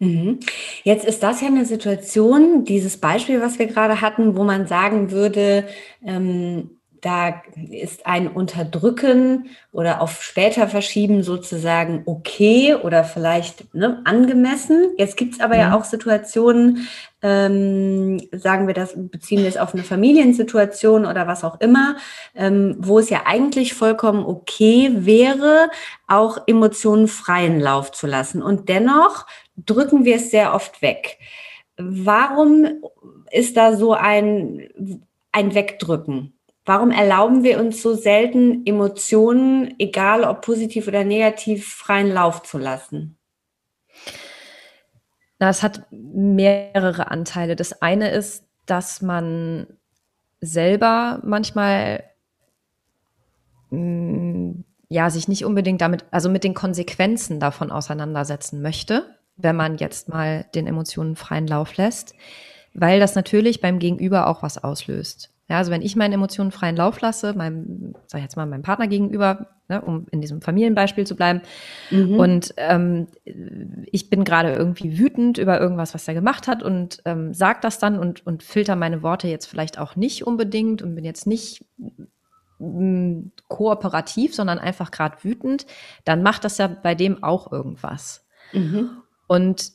Mhm. 0.00 0.40
Jetzt 0.82 1.04
ist 1.04 1.22
das 1.22 1.40
ja 1.40 1.46
eine 1.46 1.66
Situation, 1.66 2.64
dieses 2.64 2.96
Beispiel, 2.96 3.40
was 3.40 3.60
wir 3.60 3.66
gerade 3.66 4.00
hatten, 4.00 4.36
wo 4.36 4.42
man 4.42 4.66
sagen 4.66 5.12
würde, 5.12 5.68
ähm, 6.04 6.78
da 7.02 7.42
ist 7.56 8.06
ein 8.06 8.28
Unterdrücken 8.28 9.50
oder 9.72 10.00
auf 10.00 10.22
später 10.22 10.68
verschieben 10.68 11.24
sozusagen 11.24 12.02
okay 12.06 12.76
oder 12.76 13.02
vielleicht 13.02 13.74
ne, 13.74 14.00
angemessen. 14.04 14.92
Jetzt 14.98 15.16
gibt 15.16 15.34
es 15.34 15.40
aber 15.40 15.56
ja. 15.56 15.62
ja 15.62 15.76
auch 15.76 15.82
Situationen, 15.82 16.86
ähm, 17.20 18.20
sagen 18.30 18.68
wir 18.68 18.74
das, 18.74 18.94
beziehen 18.96 19.40
wir 19.40 19.48
es 19.48 19.56
auf 19.56 19.74
eine 19.74 19.82
Familiensituation 19.82 21.04
oder 21.04 21.26
was 21.26 21.42
auch 21.42 21.60
immer, 21.60 21.96
ähm, 22.36 22.76
wo 22.78 23.00
es 23.00 23.10
ja 23.10 23.22
eigentlich 23.26 23.74
vollkommen 23.74 24.24
okay 24.24 24.90
wäre, 24.92 25.70
auch 26.06 26.38
Emotionen 26.46 27.08
freien 27.08 27.58
Lauf 27.58 27.90
zu 27.90 28.06
lassen. 28.06 28.44
Und 28.44 28.68
dennoch 28.68 29.26
drücken 29.56 30.04
wir 30.04 30.16
es 30.16 30.30
sehr 30.30 30.54
oft 30.54 30.82
weg. 30.82 31.18
Warum 31.76 32.84
ist 33.32 33.56
da 33.56 33.74
so 33.74 33.92
ein, 33.92 35.02
ein 35.32 35.52
Wegdrücken? 35.56 36.34
Warum 36.64 36.92
erlauben 36.92 37.42
wir 37.42 37.58
uns 37.58 37.82
so 37.82 37.94
selten 37.94 38.64
Emotionen, 38.66 39.74
egal 39.78 40.22
ob 40.22 40.42
positiv 40.42 40.86
oder 40.86 41.02
negativ, 41.02 41.66
freien 41.74 42.12
Lauf 42.12 42.42
zu 42.42 42.58
lassen? 42.58 43.18
Na, 45.40 45.48
es 45.48 45.64
hat 45.64 45.82
mehrere 45.90 47.10
Anteile. 47.10 47.56
Das 47.56 47.82
eine 47.82 48.10
ist, 48.10 48.44
dass 48.66 49.02
man 49.02 49.66
selber 50.40 51.20
manchmal 51.24 52.04
mh, 53.70 53.78
mm, 53.78 54.64
ja 54.88 55.10
sich 55.10 55.26
nicht 55.26 55.44
unbedingt 55.44 55.80
damit, 55.80 56.04
also 56.12 56.28
mit 56.28 56.44
den 56.44 56.54
Konsequenzen 56.54 57.40
davon 57.40 57.72
auseinandersetzen 57.72 58.62
möchte, 58.62 59.16
wenn 59.36 59.56
man 59.56 59.78
jetzt 59.78 60.08
mal 60.08 60.46
den 60.54 60.68
Emotionen 60.68 61.16
freien 61.16 61.48
Lauf 61.48 61.76
lässt, 61.76 62.14
weil 62.74 63.00
das 63.00 63.16
natürlich 63.16 63.60
beim 63.60 63.80
Gegenüber 63.80 64.28
auch 64.28 64.42
was 64.42 64.62
auslöst. 64.62 65.32
Ja, 65.52 65.58
also 65.58 65.70
wenn 65.70 65.82
ich 65.82 65.96
meinen 65.96 66.14
Emotionen 66.14 66.50
freien 66.50 66.76
Lauf 66.76 67.02
lasse, 67.02 67.34
meinem, 67.34 67.92
sag 68.06 68.20
ich 68.20 68.22
jetzt 68.22 68.36
mal, 68.36 68.46
meinem 68.46 68.62
Partner 68.62 68.86
gegenüber, 68.88 69.48
ne, 69.68 69.82
um 69.82 70.06
in 70.10 70.22
diesem 70.22 70.40
Familienbeispiel 70.40 71.06
zu 71.06 71.14
bleiben, 71.14 71.42
mhm. 71.90 72.18
und 72.18 72.54
ähm, 72.56 73.08
ich 73.84 74.08
bin 74.08 74.24
gerade 74.24 74.54
irgendwie 74.54 74.98
wütend 74.98 75.36
über 75.36 75.60
irgendwas, 75.60 75.92
was 75.92 76.08
er 76.08 76.14
gemacht 76.14 76.48
hat 76.48 76.62
und 76.62 77.02
ähm, 77.04 77.34
sag 77.34 77.60
das 77.60 77.78
dann 77.78 77.98
und, 77.98 78.26
und 78.26 78.42
filter 78.42 78.76
meine 78.76 79.02
Worte 79.02 79.28
jetzt 79.28 79.44
vielleicht 79.44 79.78
auch 79.78 79.94
nicht 79.94 80.26
unbedingt 80.26 80.80
und 80.80 80.94
bin 80.94 81.04
jetzt 81.04 81.26
nicht 81.26 81.66
mm, 82.58 83.24
kooperativ, 83.48 84.34
sondern 84.34 84.58
einfach 84.58 84.90
gerade 84.90 85.22
wütend, 85.22 85.66
dann 86.06 86.22
macht 86.22 86.44
das 86.44 86.56
ja 86.56 86.66
bei 86.66 86.94
dem 86.94 87.22
auch 87.22 87.52
irgendwas. 87.52 88.24
Mhm. 88.54 89.02
Und 89.26 89.72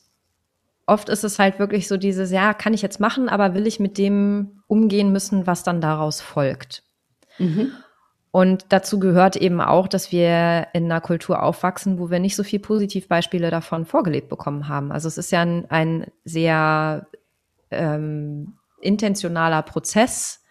oft 0.88 1.08
ist 1.08 1.24
es 1.24 1.38
halt 1.38 1.58
wirklich 1.58 1.88
so 1.88 1.96
dieses, 1.96 2.30
ja, 2.30 2.54
kann 2.54 2.74
ich 2.74 2.82
jetzt 2.82 3.00
machen, 3.00 3.28
aber 3.28 3.54
will 3.54 3.66
ich 3.66 3.78
mit 3.78 3.98
dem 3.98 4.62
umgehen 4.66 5.12
müssen, 5.12 5.46
was 5.46 5.62
dann 5.62 5.80
daraus 5.80 6.20
folgt. 6.20 6.82
Mhm. 7.38 7.72
Und 8.30 8.66
dazu 8.70 8.98
gehört 8.98 9.36
eben 9.36 9.60
auch, 9.60 9.88
dass 9.88 10.12
wir 10.12 10.68
in 10.72 10.84
einer 10.84 11.00
Kultur 11.00 11.42
aufwachsen, 11.42 11.98
wo 11.98 12.10
wir 12.10 12.18
nicht 12.18 12.36
so 12.36 12.44
viel 12.44 12.58
Positivbeispiele 12.58 13.50
davon 13.50 13.86
vorgelebt 13.86 14.28
bekommen 14.28 14.68
haben. 14.68 14.92
Also 14.92 15.08
es 15.08 15.18
ist 15.18 15.32
ja 15.32 15.42
ein, 15.42 15.70
ein 15.70 16.06
sehr 16.24 17.06
ähm, 17.70 18.54
intentionaler 18.80 19.62
Prozess, 19.62 20.44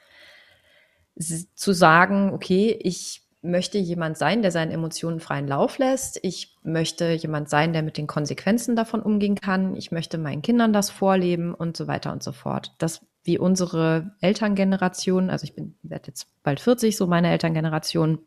zu 1.20 1.74
sagen, 1.74 2.32
okay, 2.32 2.77
ich 2.79 3.26
möchte 3.41 3.77
jemand 3.77 4.17
sein, 4.17 4.41
der 4.41 4.51
seinen 4.51 4.72
Emotionen 4.72 5.20
freien 5.20 5.48
Lauf 5.48 5.77
lässt. 5.77 6.20
Ich 6.24 6.56
möchte 6.63 7.12
jemand 7.12 7.50
sein, 7.50 7.72
der 7.72 7.84
mit 7.84 7.98
den 7.98 8.08
Konsequenzen 8.08 8.75
davon 8.75 9.01
umgehen 9.01 9.36
kann. 9.36 9.75
Ich 9.75 9.91
möchte 9.91 10.17
meinen 10.17 10.41
Kindern 10.41 10.74
das 10.74 10.89
vorleben 10.89 11.53
und 11.53 11.77
so 11.77 11.88
weiter 11.88 12.12
und 12.12 12.24
so 12.24 12.32
fort. 12.32 12.74
Das 12.79 13.01
wie 13.27 13.38
unsere 13.38 14.15
Elterngeneration, 14.22 15.29
also 15.29 15.44
ich 15.44 15.53
bin 15.53 15.75
werde 15.84 16.08
jetzt 16.08 16.27
bald 16.44 16.62
40, 16.62 16.96
so 16.96 17.08
meine 17.08 17.29
Elterngeneration, 17.29 18.20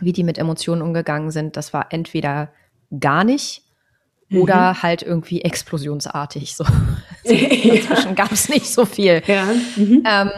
wie 0.00 0.12
die 0.12 0.22
mit 0.22 0.36
Emotionen 0.36 0.82
umgegangen 0.82 1.30
sind, 1.30 1.56
das 1.56 1.72
war 1.72 1.86
entweder 1.90 2.52
gar 3.00 3.24
nicht 3.24 3.62
mhm. 4.28 4.42
oder 4.42 4.82
halt 4.82 5.02
irgendwie 5.02 5.40
explosionsartig. 5.40 6.56
So. 6.56 6.64
Dazwischen 7.24 8.14
gab 8.14 8.32
es 8.32 8.50
nicht 8.50 8.66
so 8.66 8.84
viel. 8.84 9.22
Ja. 9.26 9.46
Mhm. 9.76 10.04
Ähm, 10.06 10.30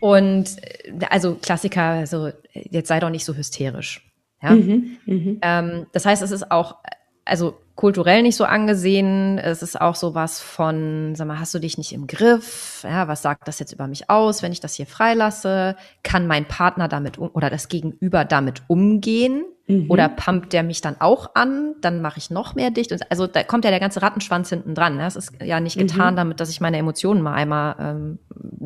und 0.00 0.44
äh, 0.62 1.06
also 1.10 1.36
Klassiker, 1.36 1.82
also 1.82 2.30
jetzt 2.52 2.88
sei 2.88 3.00
doch 3.00 3.10
nicht 3.10 3.24
so 3.24 3.34
hysterisch. 3.34 4.06
Ja? 4.42 4.50
Mhm, 4.50 4.98
mh. 5.06 5.36
ähm, 5.42 5.86
das 5.92 6.06
heißt, 6.06 6.22
es 6.22 6.30
ist 6.30 6.50
auch, 6.50 6.76
also 7.24 7.58
kulturell 7.76 8.22
nicht 8.22 8.36
so 8.36 8.44
angesehen. 8.44 9.38
Es 9.38 9.62
ist 9.62 9.80
auch 9.80 9.94
so 9.94 10.14
was 10.14 10.40
von, 10.40 11.14
sag 11.14 11.26
mal, 11.26 11.38
hast 11.38 11.54
du 11.54 11.58
dich 11.58 11.78
nicht 11.78 11.92
im 11.92 12.06
Griff? 12.06 12.84
Ja, 12.84 13.06
was 13.06 13.22
sagt 13.22 13.46
das 13.46 13.58
jetzt 13.58 13.72
über 13.72 13.86
mich 13.86 14.08
aus, 14.10 14.42
wenn 14.42 14.52
ich 14.52 14.60
das 14.60 14.74
hier 14.74 14.86
freilasse? 14.86 15.76
Kann 16.02 16.26
mein 16.26 16.46
Partner 16.46 16.88
damit 16.88 17.18
um, 17.18 17.30
oder 17.34 17.50
das 17.50 17.68
Gegenüber 17.68 18.24
damit 18.24 18.62
umgehen? 18.68 19.44
Mhm. 19.66 19.90
Oder 19.90 20.08
pumpt 20.08 20.52
der 20.52 20.62
mich 20.62 20.80
dann 20.80 21.00
auch 21.00 21.34
an? 21.34 21.74
Dann 21.82 22.00
mache 22.00 22.18
ich 22.18 22.30
noch 22.30 22.54
mehr 22.54 22.70
dicht. 22.70 22.96
Also 23.10 23.26
da 23.26 23.42
kommt 23.42 23.64
ja 23.64 23.70
der 23.70 23.80
ganze 23.80 24.00
Rattenschwanz 24.00 24.48
hinten 24.48 24.74
dran. 24.74 24.98
Es 25.00 25.16
ist 25.16 25.32
ja 25.42 25.60
nicht 25.60 25.76
getan 25.76 26.14
mhm. 26.14 26.16
damit, 26.16 26.40
dass 26.40 26.50
ich 26.50 26.60
meine 26.60 26.78
Emotionen 26.78 27.20
mal 27.20 27.34
einmal 27.34 27.76
ähm, 27.78 28.18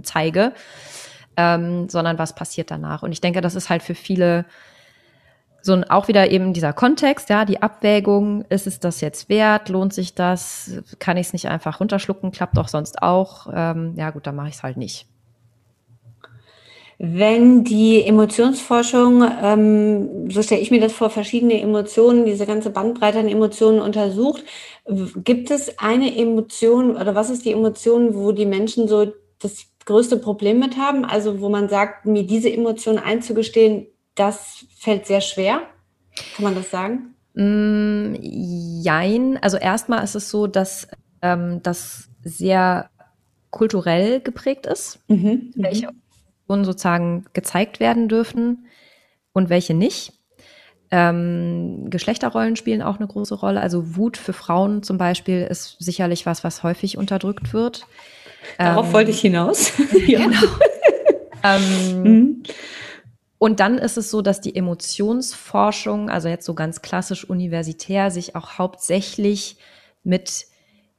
zeige, 0.03 0.53
ähm, 1.41 1.89
sondern 1.89 2.19
was 2.19 2.35
passiert 2.35 2.71
danach. 2.71 3.03
Und 3.03 3.13
ich 3.13 3.21
denke, 3.21 3.41
das 3.41 3.55
ist 3.55 3.71
halt 3.71 3.83
für 3.83 3.95
viele 3.95 4.45
so 5.63 5.75
ein, 5.75 5.85
auch 5.85 6.09
wieder 6.09 6.31
eben 6.31 6.53
dieser 6.55 6.73
Kontext, 6.73 7.29
ja, 7.29 7.45
die 7.45 7.63
Abwägung, 7.63 8.45
ist 8.49 8.67
es 8.67 8.81
das 8.81 9.01
jetzt 9.03 9.29
wert, 9.29 9.69
lohnt 9.69 9.93
sich 9.93 10.15
das, 10.15 10.83
kann 10.99 11.19
ich 11.19 11.29
es 11.29 11.33
nicht 11.35 11.49
einfach 11.49 11.81
runterschlucken, 11.81 12.33
klappt 12.33 12.57
doch 12.57 12.69
sonst 12.69 13.03
auch, 13.03 13.47
ähm, 13.55 13.95
ja 13.97 14.11
gut, 14.11 14.27
dann 14.27 14.37
mache 14.37 14.49
ich 14.49 14.55
es 14.55 14.63
halt 14.63 14.79
nicht. 14.79 15.07
Wenn 17.03 17.65
die 17.65 18.03
Emotionsforschung, 18.05 19.25
ähm, 19.43 20.31
so 20.31 20.43
stelle 20.43 20.61
ich 20.61 20.71
mir 20.71 20.81
das 20.81 20.93
vor, 20.93 21.09
verschiedene 21.09 21.61
Emotionen, 21.61 22.27
diese 22.27 22.47
ganze 22.47 22.71
Bandbreite 22.71 23.19
an 23.19 23.29
Emotionen 23.29 23.81
untersucht, 23.81 24.45
gibt 25.25 25.51
es 25.51 25.79
eine 25.79 26.15
Emotion 26.17 26.97
oder 26.97 27.15
was 27.15 27.31
ist 27.31 27.45
die 27.45 27.53
Emotion, 27.53 28.15
wo 28.15 28.33
die 28.33 28.45
Menschen 28.45 28.87
so 28.87 29.13
das 29.39 29.70
größte 29.91 30.17
Problem 30.19 30.61
mit 30.61 30.77
haben? 30.77 31.05
Also 31.05 31.41
wo 31.41 31.49
man 31.49 31.69
sagt, 31.69 32.07
mir 32.07 32.25
diese 32.27 32.51
Emotion 32.53 32.99
einzugestehen, 32.99 33.87
das 34.15 34.65
fällt 34.79 35.07
sehr 35.07 35.21
schwer. 35.21 35.63
Kann 36.37 36.45
man 36.45 36.55
das 36.55 36.71
sagen? 36.71 37.15
Mm, 37.35 38.15
jein. 38.21 39.39
Also 39.43 39.57
erstmal 39.57 40.05
ist 40.05 40.15
es 40.15 40.31
so, 40.31 40.47
dass 40.47 40.89
ähm, 41.23 41.61
das 41.63 42.09
sehr 42.23 42.91
kulturell 43.51 44.21
geprägt 44.21 44.67
ist, 44.67 45.01
mhm. 45.09 45.53
welche 45.57 45.89
Emotionen 45.89 46.65
sozusagen 46.65 47.25
gezeigt 47.33 47.81
werden 47.81 48.09
dürfen 48.09 48.67
und 49.33 49.51
welche 49.51 49.75
nicht. 49.75 50.13
Ähm, 50.93 51.89
Geschlechterrollen 51.91 52.57
spielen 52.57 52.83
auch 52.83 52.99
eine 52.99 53.09
große 53.09 53.35
Rolle. 53.35 53.61
Also 53.61 53.97
Wut 53.97 54.17
für 54.17 54.33
Frauen 54.33 54.83
zum 54.83 54.99
Beispiel 54.99 55.43
ist 55.43 55.77
sicherlich 55.81 56.27
was, 56.27 56.45
was 56.45 56.63
häufig 56.63 56.97
unterdrückt 56.97 57.53
wird. 57.53 57.87
Darauf 58.59 58.87
ähm, 58.87 58.93
wollte 58.93 59.11
ich 59.11 59.21
hinaus. 59.21 59.73
ja. 60.07 60.21
Genau. 60.21 60.47
ähm, 61.43 62.03
mhm. 62.03 62.43
Und 63.39 63.61
dann 63.61 63.79
ist 63.79 63.97
es 63.97 64.11
so, 64.11 64.21
dass 64.21 64.43
die 64.43 64.55
Emotionsforschung, 64.55 66.11
also 66.11 66.29
jetzt 66.29 66.45
so 66.45 66.55
ganz 66.55 66.83
klassisch 66.83 67.25
universitär, 67.25 68.11
sich 68.11 68.37
auch 68.37 68.59
hauptsächlich 68.59 69.57
mit 70.03 70.47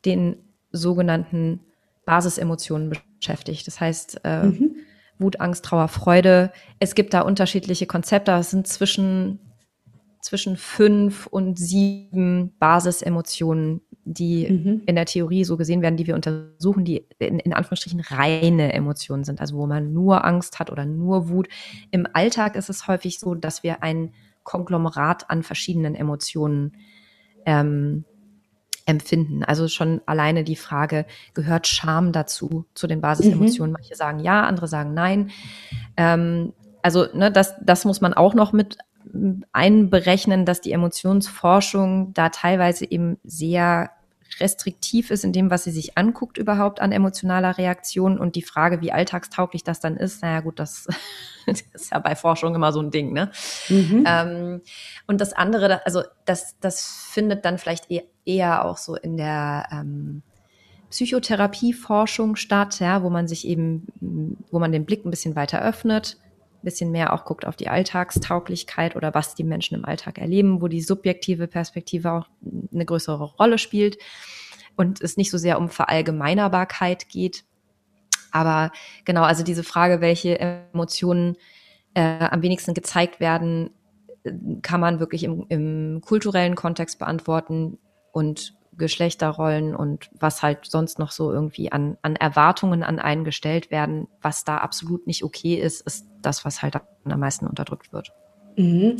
den 0.06 0.38
sogenannten 0.72 1.60
Basisemotionen 2.06 2.90
beschäftigt. 3.20 3.68
Das 3.68 3.80
heißt, 3.80 4.22
äh, 4.24 4.44
mhm. 4.44 4.76
Wut, 5.20 5.40
Angst, 5.40 5.66
Trauer, 5.66 5.88
Freude. 5.88 6.52
Es 6.80 6.96
gibt 6.96 7.14
da 7.14 7.22
unterschiedliche 7.22 7.86
Konzepte. 7.86 8.32
Es 8.32 8.50
sind 8.50 8.68
zwischen, 8.68 9.40
zwischen 10.20 10.58
fünf 10.58 11.28
und 11.28 11.60
sieben 11.60 12.56
Basisemotionen, 12.58 13.82
die 14.04 14.50
mhm. 14.50 14.82
in 14.86 14.96
der 14.96 15.06
Theorie 15.06 15.44
so 15.44 15.58
gesehen 15.58 15.82
werden, 15.82 15.98
die 15.98 16.08
wir 16.08 16.16
untersuchen, 16.16 16.86
die 16.86 17.06
in, 17.20 17.40
in, 17.40 17.54
Anführungsstrichen 17.54 18.00
reine 18.00 18.74
Emotionen 18.74 19.24
sind, 19.24 19.40
also 19.42 19.56
wo 19.58 19.68
man 19.68 19.94
nur 19.94 20.26
Angst 20.26 20.60
hat 20.60 20.72
oder 20.72 20.86
nur 20.86 21.30
Wut. 21.30 21.48
Im 21.92 22.08
Alltag 22.14 22.56
ist 22.56 22.70
es 22.70 22.88
häufig 22.88 23.20
so, 23.20 23.36
dass 23.36 23.64
wir 23.64 23.84
ein 23.84 24.14
Konglomerat 24.44 25.30
an 25.30 25.44
verschiedenen 25.44 25.94
Emotionen 25.94 26.74
ähm, 27.46 28.06
empfinden. 28.86 29.44
Also 29.44 29.68
schon 29.68 30.02
alleine 30.08 30.44
die 30.44 30.56
Frage, 30.56 31.06
gehört 31.34 31.68
Scham 31.68 32.12
dazu, 32.12 32.66
zu 32.74 32.88
den 32.88 33.02
Basisemotionen? 33.02 33.72
Mhm. 33.72 33.78
Manche 33.80 33.96
sagen 33.96 34.20
ja, 34.20 34.44
andere 34.44 34.68
sagen 34.68 34.94
nein. 34.94 35.30
Ähm, 35.96 36.54
also 36.82 37.06
ne, 37.14 37.32
das, 37.32 37.54
das 37.64 37.86
muss 37.86 38.02
man 38.02 38.14
auch 38.14 38.34
noch 38.34 38.54
mit 38.54 38.78
einberechnen, 39.52 40.46
dass 40.46 40.62
die 40.62 40.72
Emotionsforschung 40.72 42.14
da 42.14 42.30
teilweise 42.30 42.90
eben 42.90 43.18
sehr 43.24 43.92
restriktiv 44.40 45.12
ist 45.12 45.24
in 45.24 45.34
dem, 45.34 45.52
was 45.52 45.64
sie 45.64 45.72
sich 45.72 45.98
anguckt 45.98 46.38
überhaupt 46.38 46.82
an 46.82 46.92
emotionaler 46.92 47.58
Reaktion 47.58 48.18
und 48.18 48.36
die 48.36 48.42
Frage, 48.42 48.82
wie 48.82 48.92
alltagstauglich 48.92 49.64
das 49.64 49.80
dann 49.80 49.98
ist, 49.98 50.22
naja 50.22 50.40
gut, 50.42 50.60
das, 50.60 50.88
ist 51.46 51.92
ja 51.92 52.00
bei 52.00 52.16
Forschung 52.16 52.56
immer 52.56 52.72
so 52.72 52.82
ein 52.82 52.92
Ding, 52.92 53.14
ne? 53.14 53.32
Mhm. 53.70 54.04
Ähm, 54.08 54.62
und 55.08 55.22
das 55.22 55.34
andere, 55.34 55.86
also 55.86 56.04
das, 56.26 56.56
das 56.60 57.08
findet 57.10 57.46
dann 57.46 57.58
vielleicht 57.58 57.88
eher 58.26 58.66
auch 58.66 58.78
so 58.78 58.96
in 58.96 59.18
der 59.18 59.68
ähm, 59.72 60.22
Psychotherapieforschung 60.90 62.36
statt, 62.36 62.80
ja, 62.80 63.04
wo 63.04 63.10
man 63.10 63.28
sich 63.28 63.48
eben, 63.48 63.88
wo 64.52 64.60
man 64.60 64.72
den 64.72 64.86
Blick 64.86 65.06
ein 65.06 65.12
bisschen 65.12 65.36
weiter 65.36 65.62
öffnet, 65.62 66.18
bisschen 66.64 66.92
mehr 66.92 67.14
auch 67.14 67.26
guckt 67.26 67.46
auf 67.46 67.56
die 67.56 67.68
Alltagstauglichkeit 67.68 68.96
oder 68.96 69.14
was 69.14 69.36
die 69.36 69.44
Menschen 69.44 69.76
im 69.76 69.86
Alltag 69.86 70.18
erleben, 70.18 70.62
wo 70.62 70.68
die 70.68 70.82
subjektive 70.82 71.48
Perspektive 71.48 72.12
auch 72.12 72.28
eine 72.74 72.86
größere 72.86 73.24
Rolle 73.24 73.58
spielt 73.58 73.98
und 74.76 75.02
es 75.02 75.18
nicht 75.18 75.32
so 75.32 75.38
sehr 75.38 75.58
um 75.58 75.70
Verallgemeinerbarkeit 75.70 77.10
geht. 77.10 77.44
Aber 78.32 78.72
genau, 79.06 79.24
also 79.24 79.44
diese 79.44 79.64
Frage, 79.64 80.02
welche 80.02 80.40
Emotionen 80.40 81.36
äh, 81.94 82.26
am 82.26 82.42
wenigsten 82.42 82.74
gezeigt 82.74 83.20
werden, 83.20 83.72
kann 84.62 84.80
man 84.80 85.00
wirklich 85.00 85.24
im, 85.24 85.46
im 85.50 86.02
kulturellen 86.02 86.56
Kontext 86.56 87.00
beantworten 87.00 87.78
und 88.12 88.56
Geschlechterrollen 88.78 89.76
und 89.76 90.10
was 90.18 90.42
halt 90.42 90.66
sonst 90.66 90.98
noch 90.98 91.12
so 91.12 91.32
irgendwie 91.32 91.72
an, 91.72 91.98
an 92.02 92.16
Erwartungen 92.16 92.84
an 92.84 93.00
einen 93.00 93.26
gestellt 93.26 93.70
werden, 93.70 94.08
was 94.22 94.44
da 94.46 94.58
absolut 94.58 95.08
nicht 95.08 95.24
okay 95.24 95.56
ist, 95.56 95.82
ist 95.82 96.08
das, 96.22 96.46
was 96.46 96.62
halt 96.62 96.76
am 97.06 97.20
meisten 97.20 97.48
unterdrückt 97.48 97.94
wird. 97.94 98.14
Mhm. 98.58 98.98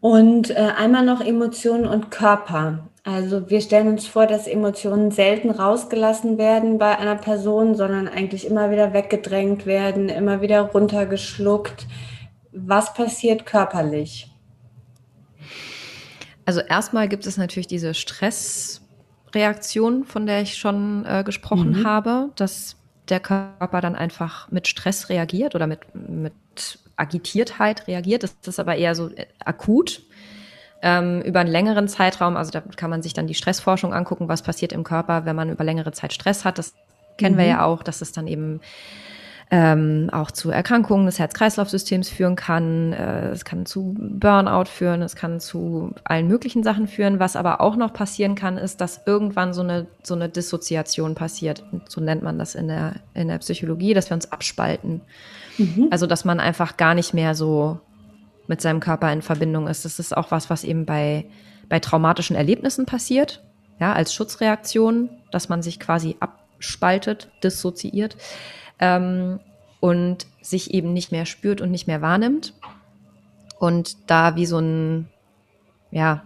Und 0.00 0.50
äh, 0.50 0.72
einmal 0.76 1.04
noch 1.04 1.20
Emotionen 1.20 1.86
und 1.86 2.10
Körper. 2.10 2.88
Also 3.04 3.48
wir 3.50 3.60
stellen 3.60 3.88
uns 3.88 4.06
vor, 4.06 4.26
dass 4.26 4.46
Emotionen 4.46 5.10
selten 5.10 5.50
rausgelassen 5.50 6.38
werden 6.38 6.78
bei 6.78 6.96
einer 6.98 7.16
Person, 7.16 7.74
sondern 7.74 8.08
eigentlich 8.08 8.46
immer 8.46 8.70
wieder 8.70 8.92
weggedrängt 8.92 9.66
werden, 9.66 10.08
immer 10.08 10.40
wieder 10.40 10.60
runtergeschluckt. 10.62 11.86
Was 12.52 12.94
passiert 12.94 13.46
körperlich? 13.46 14.28
Also 16.44 16.60
erstmal 16.60 17.08
gibt 17.08 17.26
es 17.26 17.36
natürlich 17.36 17.68
diese 17.68 17.94
Stressreaktion, 17.94 20.04
von 20.04 20.26
der 20.26 20.42
ich 20.42 20.58
schon 20.58 21.04
äh, 21.06 21.22
gesprochen 21.24 21.80
mhm. 21.80 21.86
habe, 21.86 22.30
dass 22.36 22.76
der 23.10 23.20
Körper 23.20 23.80
dann 23.80 23.94
einfach 23.94 24.50
mit 24.50 24.68
Stress 24.68 25.08
reagiert 25.08 25.54
oder 25.54 25.66
mit, 25.66 25.80
mit 25.94 26.32
Agitiertheit 26.96 27.86
reagiert. 27.86 28.22
Das 28.22 28.36
ist 28.46 28.60
aber 28.60 28.76
eher 28.76 28.94
so 28.94 29.08
äh, 29.10 29.26
akut. 29.44 30.02
Ähm, 30.82 31.20
über 31.22 31.40
einen 31.40 31.50
längeren 31.50 31.88
Zeitraum, 31.88 32.38
also 32.38 32.50
da 32.50 32.60
kann 32.60 32.88
man 32.88 33.02
sich 33.02 33.12
dann 33.12 33.26
die 33.26 33.34
Stressforschung 33.34 33.92
angucken, 33.92 34.28
was 34.28 34.40
passiert 34.40 34.72
im 34.72 34.82
Körper, 34.82 35.26
wenn 35.26 35.36
man 35.36 35.50
über 35.50 35.62
längere 35.62 35.92
Zeit 35.92 36.14
Stress 36.14 36.46
hat. 36.46 36.56
Das 36.56 36.72
kennen 37.18 37.34
mhm. 37.34 37.40
wir 37.40 37.46
ja 37.46 37.64
auch, 37.64 37.82
dass 37.82 38.00
es 38.00 38.12
dann 38.12 38.26
eben 38.26 38.60
ähm, 39.52 40.10
auch 40.12 40.30
zu 40.30 40.50
Erkrankungen 40.50 41.06
des 41.06 41.18
Herz-Kreislauf-Systems 41.18 42.08
führen 42.08 42.36
kann. 42.36 42.92
Äh, 42.92 43.30
es 43.30 43.44
kann 43.44 43.66
zu 43.66 43.96
Burnout 43.98 44.66
führen, 44.66 45.02
es 45.02 45.16
kann 45.16 45.40
zu 45.40 45.92
allen 46.04 46.28
möglichen 46.28 46.62
Sachen 46.62 46.86
führen. 46.86 47.18
Was 47.18 47.34
aber 47.34 47.60
auch 47.60 47.74
noch 47.74 47.92
passieren 47.92 48.36
kann, 48.36 48.56
ist, 48.56 48.80
dass 48.80 49.00
irgendwann 49.06 49.52
so 49.52 49.62
eine, 49.62 49.88
so 50.04 50.14
eine 50.14 50.28
Dissoziation 50.28 51.16
passiert. 51.16 51.64
So 51.88 52.00
nennt 52.00 52.22
man 52.22 52.38
das 52.38 52.54
in 52.54 52.68
der, 52.68 52.94
in 53.12 53.26
der 53.26 53.38
Psychologie, 53.38 53.92
dass 53.92 54.08
wir 54.08 54.14
uns 54.14 54.30
abspalten. 54.30 55.00
Mhm. 55.58 55.88
Also, 55.90 56.06
dass 56.06 56.24
man 56.24 56.38
einfach 56.38 56.76
gar 56.76 56.94
nicht 56.94 57.12
mehr 57.12 57.34
so 57.34 57.80
mit 58.46 58.60
seinem 58.60 58.78
Körper 58.78 59.12
in 59.12 59.20
Verbindung 59.20 59.66
ist. 59.66 59.84
Das 59.84 59.98
ist 59.98 60.16
auch 60.16 60.30
was, 60.30 60.48
was 60.48 60.62
eben 60.62 60.86
bei, 60.86 61.26
bei 61.68 61.80
traumatischen 61.80 62.36
Erlebnissen 62.36 62.86
passiert, 62.86 63.42
ja, 63.80 63.94
als 63.94 64.14
Schutzreaktion, 64.14 65.10
dass 65.32 65.48
man 65.48 65.62
sich 65.62 65.80
quasi 65.80 66.16
abspaltet, 66.20 67.30
dissoziiert 67.42 68.16
ähm, 68.80 69.38
und 69.78 70.26
sich 70.42 70.74
eben 70.74 70.92
nicht 70.92 71.12
mehr 71.12 71.26
spürt 71.26 71.60
und 71.60 71.70
nicht 71.70 71.86
mehr 71.86 72.02
wahrnimmt. 72.02 72.54
Und 73.58 74.10
da 74.10 74.36
wie 74.36 74.46
so 74.46 74.58
ein, 74.58 75.08
ja, 75.90 76.24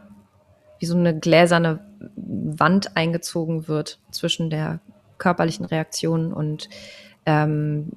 wie 0.78 0.86
so 0.86 0.96
eine 0.96 1.18
gläserne 1.18 1.80
Wand 2.16 2.96
eingezogen 2.96 3.68
wird 3.68 3.98
zwischen 4.10 4.50
der 4.50 4.80
körperlichen 5.18 5.64
Reaktion 5.64 6.32
und 6.32 6.68
ähm, 7.26 7.90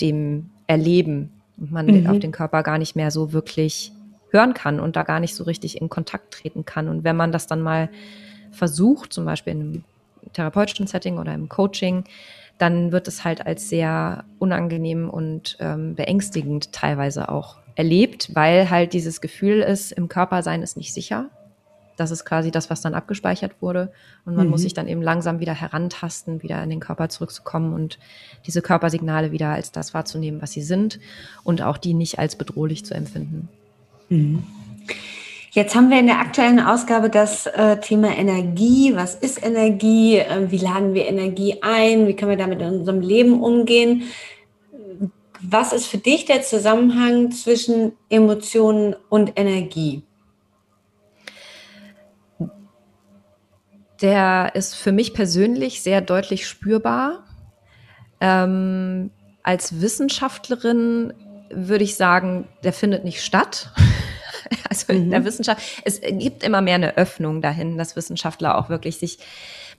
dem 0.00 0.50
Erleben. 0.66 1.32
Und 1.58 1.72
man 1.72 1.86
mhm. 1.86 2.06
auf 2.06 2.18
den 2.18 2.32
Körper 2.32 2.62
gar 2.62 2.78
nicht 2.78 2.96
mehr 2.96 3.10
so 3.10 3.32
wirklich 3.32 3.92
hören 4.30 4.54
kann 4.54 4.80
und 4.80 4.96
da 4.96 5.02
gar 5.02 5.20
nicht 5.20 5.34
so 5.34 5.44
richtig 5.44 5.80
in 5.80 5.88
Kontakt 5.88 6.32
treten 6.32 6.64
kann. 6.64 6.88
Und 6.88 7.04
wenn 7.04 7.16
man 7.16 7.32
das 7.32 7.46
dann 7.46 7.60
mal 7.60 7.90
versucht, 8.50 9.12
zum 9.12 9.24
Beispiel 9.24 9.52
in 9.52 9.60
einem 9.60 9.84
therapeutischen 10.32 10.86
Setting 10.86 11.18
oder 11.18 11.34
im 11.34 11.48
Coaching, 11.48 12.04
dann 12.60 12.92
wird 12.92 13.08
es 13.08 13.24
halt 13.24 13.46
als 13.46 13.70
sehr 13.70 14.24
unangenehm 14.38 15.08
und 15.08 15.56
ähm, 15.60 15.94
beängstigend 15.94 16.72
teilweise 16.72 17.30
auch 17.30 17.56
erlebt, 17.74 18.34
weil 18.34 18.68
halt 18.68 18.92
dieses 18.92 19.22
Gefühl 19.22 19.60
ist, 19.60 19.92
im 19.92 20.08
Körper 20.08 20.42
sein 20.42 20.62
ist 20.62 20.76
nicht 20.76 20.92
sicher. 20.92 21.30
Das 21.96 22.10
ist 22.10 22.26
quasi 22.26 22.50
das, 22.50 22.68
was 22.68 22.82
dann 22.82 22.94
abgespeichert 22.94 23.62
wurde. 23.62 23.92
Und 24.26 24.36
man 24.36 24.44
mhm. 24.44 24.50
muss 24.50 24.62
sich 24.62 24.74
dann 24.74 24.88
eben 24.88 25.00
langsam 25.00 25.40
wieder 25.40 25.54
herantasten, 25.54 26.42
wieder 26.42 26.62
in 26.62 26.68
den 26.68 26.80
Körper 26.80 27.08
zurückzukommen 27.08 27.72
und 27.72 27.98
diese 28.46 28.60
Körpersignale 28.60 29.32
wieder 29.32 29.48
als 29.48 29.72
das 29.72 29.94
wahrzunehmen, 29.94 30.42
was 30.42 30.52
sie 30.52 30.62
sind 30.62 31.00
und 31.44 31.62
auch 31.62 31.78
die 31.78 31.94
nicht 31.94 32.18
als 32.18 32.36
bedrohlich 32.36 32.84
zu 32.84 32.94
empfinden. 32.94 33.48
Mhm. 34.10 34.44
Jetzt 35.52 35.74
haben 35.74 35.90
wir 35.90 35.98
in 35.98 36.06
der 36.06 36.20
aktuellen 36.20 36.60
Ausgabe 36.60 37.10
das 37.10 37.46
äh, 37.46 37.80
Thema 37.80 38.16
Energie. 38.16 38.94
Was 38.94 39.16
ist 39.16 39.44
Energie? 39.44 40.18
Äh, 40.18 40.48
wie 40.48 40.58
laden 40.58 40.94
wir 40.94 41.06
Energie 41.06 41.58
ein? 41.60 42.06
Wie 42.06 42.14
können 42.14 42.30
wir 42.30 42.38
damit 42.38 42.60
in 42.60 42.68
unserem 42.68 43.00
Leben 43.00 43.42
umgehen? 43.42 44.04
Was 45.40 45.72
ist 45.72 45.86
für 45.86 45.98
dich 45.98 46.24
der 46.24 46.42
Zusammenhang 46.42 47.32
zwischen 47.32 47.94
Emotionen 48.10 48.94
und 49.08 49.32
Energie? 49.34 50.04
Der 54.00 54.52
ist 54.54 54.76
für 54.76 54.92
mich 54.92 55.14
persönlich 55.14 55.82
sehr 55.82 56.00
deutlich 56.00 56.46
spürbar. 56.46 57.24
Ähm, 58.20 59.10
als 59.42 59.80
Wissenschaftlerin 59.80 61.12
würde 61.50 61.82
ich 61.82 61.96
sagen, 61.96 62.46
der 62.62 62.72
findet 62.72 63.02
nicht 63.02 63.24
statt. 63.24 63.72
Also 64.68 64.92
mhm. 64.92 65.02
in 65.02 65.10
der 65.10 65.20
mhm. 65.20 65.24
Wissenschaft, 65.24 65.62
es 65.84 66.00
gibt 66.00 66.42
immer 66.42 66.60
mehr 66.60 66.74
eine 66.74 66.96
Öffnung 66.96 67.40
dahin, 67.40 67.78
dass 67.78 67.96
Wissenschaftler 67.96 68.58
auch 68.58 68.68
wirklich 68.68 68.98
sich 68.98 69.18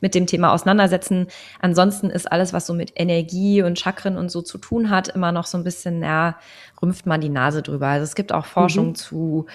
mit 0.01 0.15
dem 0.15 0.25
Thema 0.25 0.51
auseinandersetzen. 0.51 1.27
Ansonsten 1.59 2.09
ist 2.09 2.31
alles, 2.31 2.53
was 2.53 2.65
so 2.65 2.73
mit 2.73 2.93
Energie 2.95 3.61
und 3.61 3.79
Chakren 3.79 4.17
und 4.17 4.31
so 4.31 4.41
zu 4.41 4.57
tun 4.57 4.89
hat, 4.89 5.09
immer 5.09 5.31
noch 5.31 5.45
so 5.45 5.57
ein 5.57 5.63
bisschen, 5.63 6.01
ja, 6.01 6.37
rümpft 6.81 7.05
man 7.05 7.21
die 7.21 7.29
Nase 7.29 7.61
drüber. 7.61 7.87
Also 7.87 8.03
es 8.03 8.15
gibt 8.15 8.33
auch 8.33 8.45
Forschung 8.45 8.89
mhm. 8.89 8.95
zu 8.95 9.45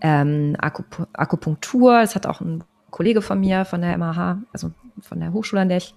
ähm, 0.00 0.56
Akup 0.58 1.06
Akupunktur. 1.12 2.00
Es 2.00 2.16
hat 2.16 2.26
auch 2.26 2.40
ein 2.40 2.64
Kollege 2.90 3.22
von 3.22 3.38
mir 3.38 3.64
von 3.64 3.80
der 3.80 3.96
MAH, 3.96 4.38
also 4.52 4.72
von 5.00 5.20
der 5.20 5.32
Hochschule, 5.32 5.62
an 5.62 5.68
der 5.68 5.78
ich 5.78 5.94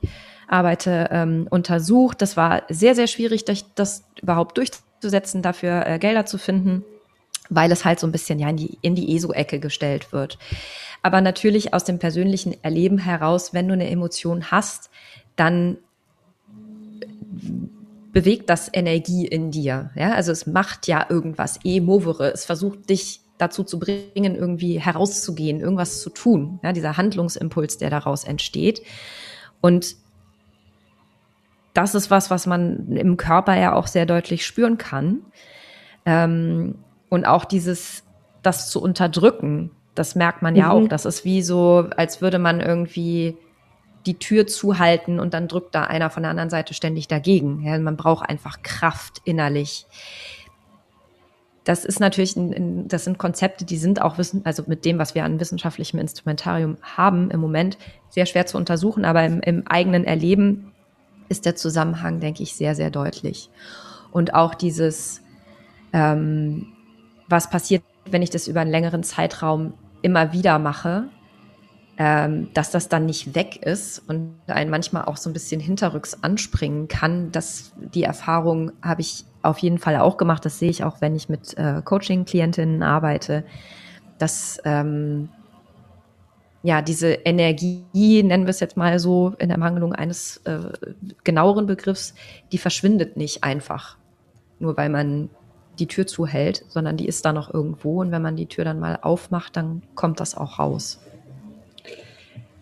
arbeite, 0.47 1.09
ähm, 1.11 1.47
untersucht. 1.49 2.21
Das 2.21 2.37
war 2.37 2.61
sehr, 2.69 2.93
sehr 2.93 3.07
schwierig, 3.07 3.43
das 3.73 4.05
überhaupt 4.21 4.57
durchzusetzen, 4.59 5.41
dafür 5.41 5.85
äh, 5.87 5.97
Gelder 5.97 6.27
zu 6.27 6.37
finden 6.37 6.85
weil 7.49 7.71
es 7.71 7.85
halt 7.85 7.99
so 7.99 8.07
ein 8.07 8.11
bisschen 8.11 8.39
ja 8.39 8.49
in 8.49 8.57
die, 8.57 8.77
in 8.81 8.95
die 8.95 9.15
ESO-Ecke 9.15 9.59
gestellt 9.59 10.11
wird. 10.11 10.37
Aber 11.01 11.21
natürlich 11.21 11.73
aus 11.73 11.83
dem 11.83 11.99
persönlichen 11.99 12.55
Erleben 12.63 12.97
heraus, 12.97 13.53
wenn 13.53 13.67
du 13.67 13.73
eine 13.73 13.89
Emotion 13.89 14.51
hast, 14.51 14.89
dann 15.35 15.77
bewegt 18.11 18.49
das 18.49 18.69
Energie 18.71 19.27
in 19.27 19.51
dir. 19.51 19.91
Ja, 19.95 20.13
also 20.13 20.31
es 20.31 20.47
macht 20.47 20.87
ja 20.87 21.05
irgendwas, 21.09 21.59
e 21.63 21.81
movere. 21.81 22.31
Es 22.31 22.45
versucht 22.45 22.89
dich 22.89 23.19
dazu 23.37 23.63
zu 23.63 23.77
bringen, 23.77 24.35
irgendwie 24.35 24.79
herauszugehen, 24.79 25.59
irgendwas 25.59 26.01
zu 26.01 26.09
tun. 26.09 26.59
Ja, 26.63 26.71
dieser 26.71 26.95
Handlungsimpuls, 26.95 27.77
der 27.77 27.89
daraus 27.89 28.23
entsteht. 28.23 28.81
Und 29.59 29.97
das 31.73 31.93
ist 31.93 32.09
was, 32.09 32.31
was 32.31 32.47
man 32.47 32.93
im 32.93 33.17
Körper 33.17 33.55
ja 33.55 33.73
auch 33.73 33.87
sehr 33.87 34.05
deutlich 34.05 34.45
spüren 34.45 34.77
kann. 34.77 35.19
Ähm, 36.05 36.75
und 37.09 37.25
auch 37.25 37.45
dieses, 37.45 38.03
das 38.41 38.69
zu 38.69 38.81
unterdrücken, 38.81 39.71
das 39.95 40.15
merkt 40.15 40.41
man 40.41 40.55
ja 40.55 40.65
mhm. 40.65 40.71
auch. 40.71 40.87
Das 40.87 41.05
ist 41.05 41.25
wie 41.25 41.41
so, 41.41 41.87
als 41.95 42.21
würde 42.21 42.37
man 42.37 42.59
irgendwie 42.59 43.37
die 44.05 44.19
Tür 44.19 44.45
zuhalten 44.45 45.19
und 45.19 45.33
dann 45.33 45.47
drückt 45.47 45.73
da 45.73 45.83
einer 45.83 46.09
von 46.09 46.23
der 46.23 46.29
anderen 46.29 46.49
Seite 46.49 46.73
ständig 46.73 47.07
dagegen. 47.07 47.63
Ja, 47.63 47.77
man 47.79 47.97
braucht 47.97 48.29
einfach 48.29 48.61
Kraft 48.61 49.21
innerlich. 49.23 49.87
Das 51.63 51.83
ist 51.83 51.99
natürlich, 51.99 52.35
ein, 52.35 52.87
das 52.87 53.05
sind 53.05 53.17
Konzepte, 53.17 53.65
die 53.65 53.77
sind 53.77 53.99
auch 53.99 54.19
wissen, 54.19 54.41
also 54.45 54.63
mit 54.67 54.85
dem, 54.85 54.99
was 54.99 55.15
wir 55.15 55.23
an 55.23 55.39
wissenschaftlichem 55.39 55.99
Instrumentarium 55.99 56.77
haben 56.83 57.31
im 57.31 57.39
Moment, 57.39 57.79
sehr 58.09 58.27
schwer 58.27 58.45
zu 58.45 58.57
untersuchen, 58.57 59.03
aber 59.03 59.25
im, 59.25 59.41
im 59.41 59.65
eigenen 59.65 60.03
Erleben 60.03 60.71
ist 61.27 61.47
der 61.47 61.55
Zusammenhang, 61.55 62.19
denke 62.19 62.43
ich, 62.43 62.53
sehr, 62.53 62.75
sehr 62.75 62.91
deutlich. 62.91 63.49
Und 64.11 64.35
auch 64.35 64.53
dieses, 64.53 65.23
ähm, 65.91 66.74
was 67.27 67.49
passiert, 67.49 67.83
wenn 68.09 68.21
ich 68.21 68.29
das 68.29 68.47
über 68.47 68.61
einen 68.61 68.71
längeren 68.71 69.03
Zeitraum 69.03 69.73
immer 70.01 70.33
wieder 70.33 70.59
mache. 70.59 71.09
ähm, 71.97 72.49
dass 72.53 72.71
das 72.71 72.89
dann 72.89 73.05
nicht 73.05 73.35
weg 73.35 73.57
ist 73.65 73.99
und 74.09 74.35
einen 74.47 74.69
manchmal 74.69 75.05
auch 75.05 75.17
so 75.17 75.29
ein 75.29 75.33
bisschen 75.33 75.61
hinterrücks 75.61 76.23
anspringen 76.23 76.87
kann. 76.87 77.31
Das, 77.31 77.71
die 77.77 78.03
Erfahrung 78.03 78.73
habe 78.81 79.01
ich 79.01 79.23
auf 79.41 79.59
jeden 79.59 79.77
Fall 79.77 79.97
auch 79.97 80.17
gemacht. 80.17 80.43
Das 80.43 80.59
sehe 80.59 80.69
ich 80.69 80.83
auch, 80.83 80.99
wenn 80.99 81.15
ich 81.15 81.29
mit 81.29 81.57
äh, 81.57 81.81
Coaching-Klientinnen 81.83 82.83
arbeite, 82.83 83.45
dass 84.17 84.59
ähm, 84.65 85.29
ja 86.63 86.81
diese 86.81 87.13
Energie, 87.13 88.23
nennen 88.23 88.45
wir 88.45 88.49
es 88.49 88.59
jetzt 88.59 88.75
mal 88.75 88.99
so 88.99 89.33
in 89.39 89.47
der 89.47 89.57
Mangelung 89.59 89.93
eines 89.93 90.37
äh, 90.45 90.73
genaueren 91.23 91.65
Begriffs, 91.65 92.13
die 92.51 92.57
verschwindet 92.57 93.15
nicht 93.15 93.43
einfach, 93.45 93.97
nur 94.59 94.75
weil 94.75 94.89
man 94.89 95.29
die 95.79 95.87
Tür 95.87 96.07
zuhält, 96.07 96.63
sondern 96.69 96.97
die 96.97 97.07
ist 97.07 97.25
da 97.25 97.33
noch 97.33 97.53
irgendwo 97.53 98.01
und 98.01 98.11
wenn 98.11 98.21
man 98.21 98.35
die 98.35 98.47
Tür 98.47 98.65
dann 98.65 98.79
mal 98.79 98.99
aufmacht, 99.01 99.55
dann 99.55 99.81
kommt 99.95 100.19
das 100.19 100.35
auch 100.35 100.59
raus. 100.59 100.99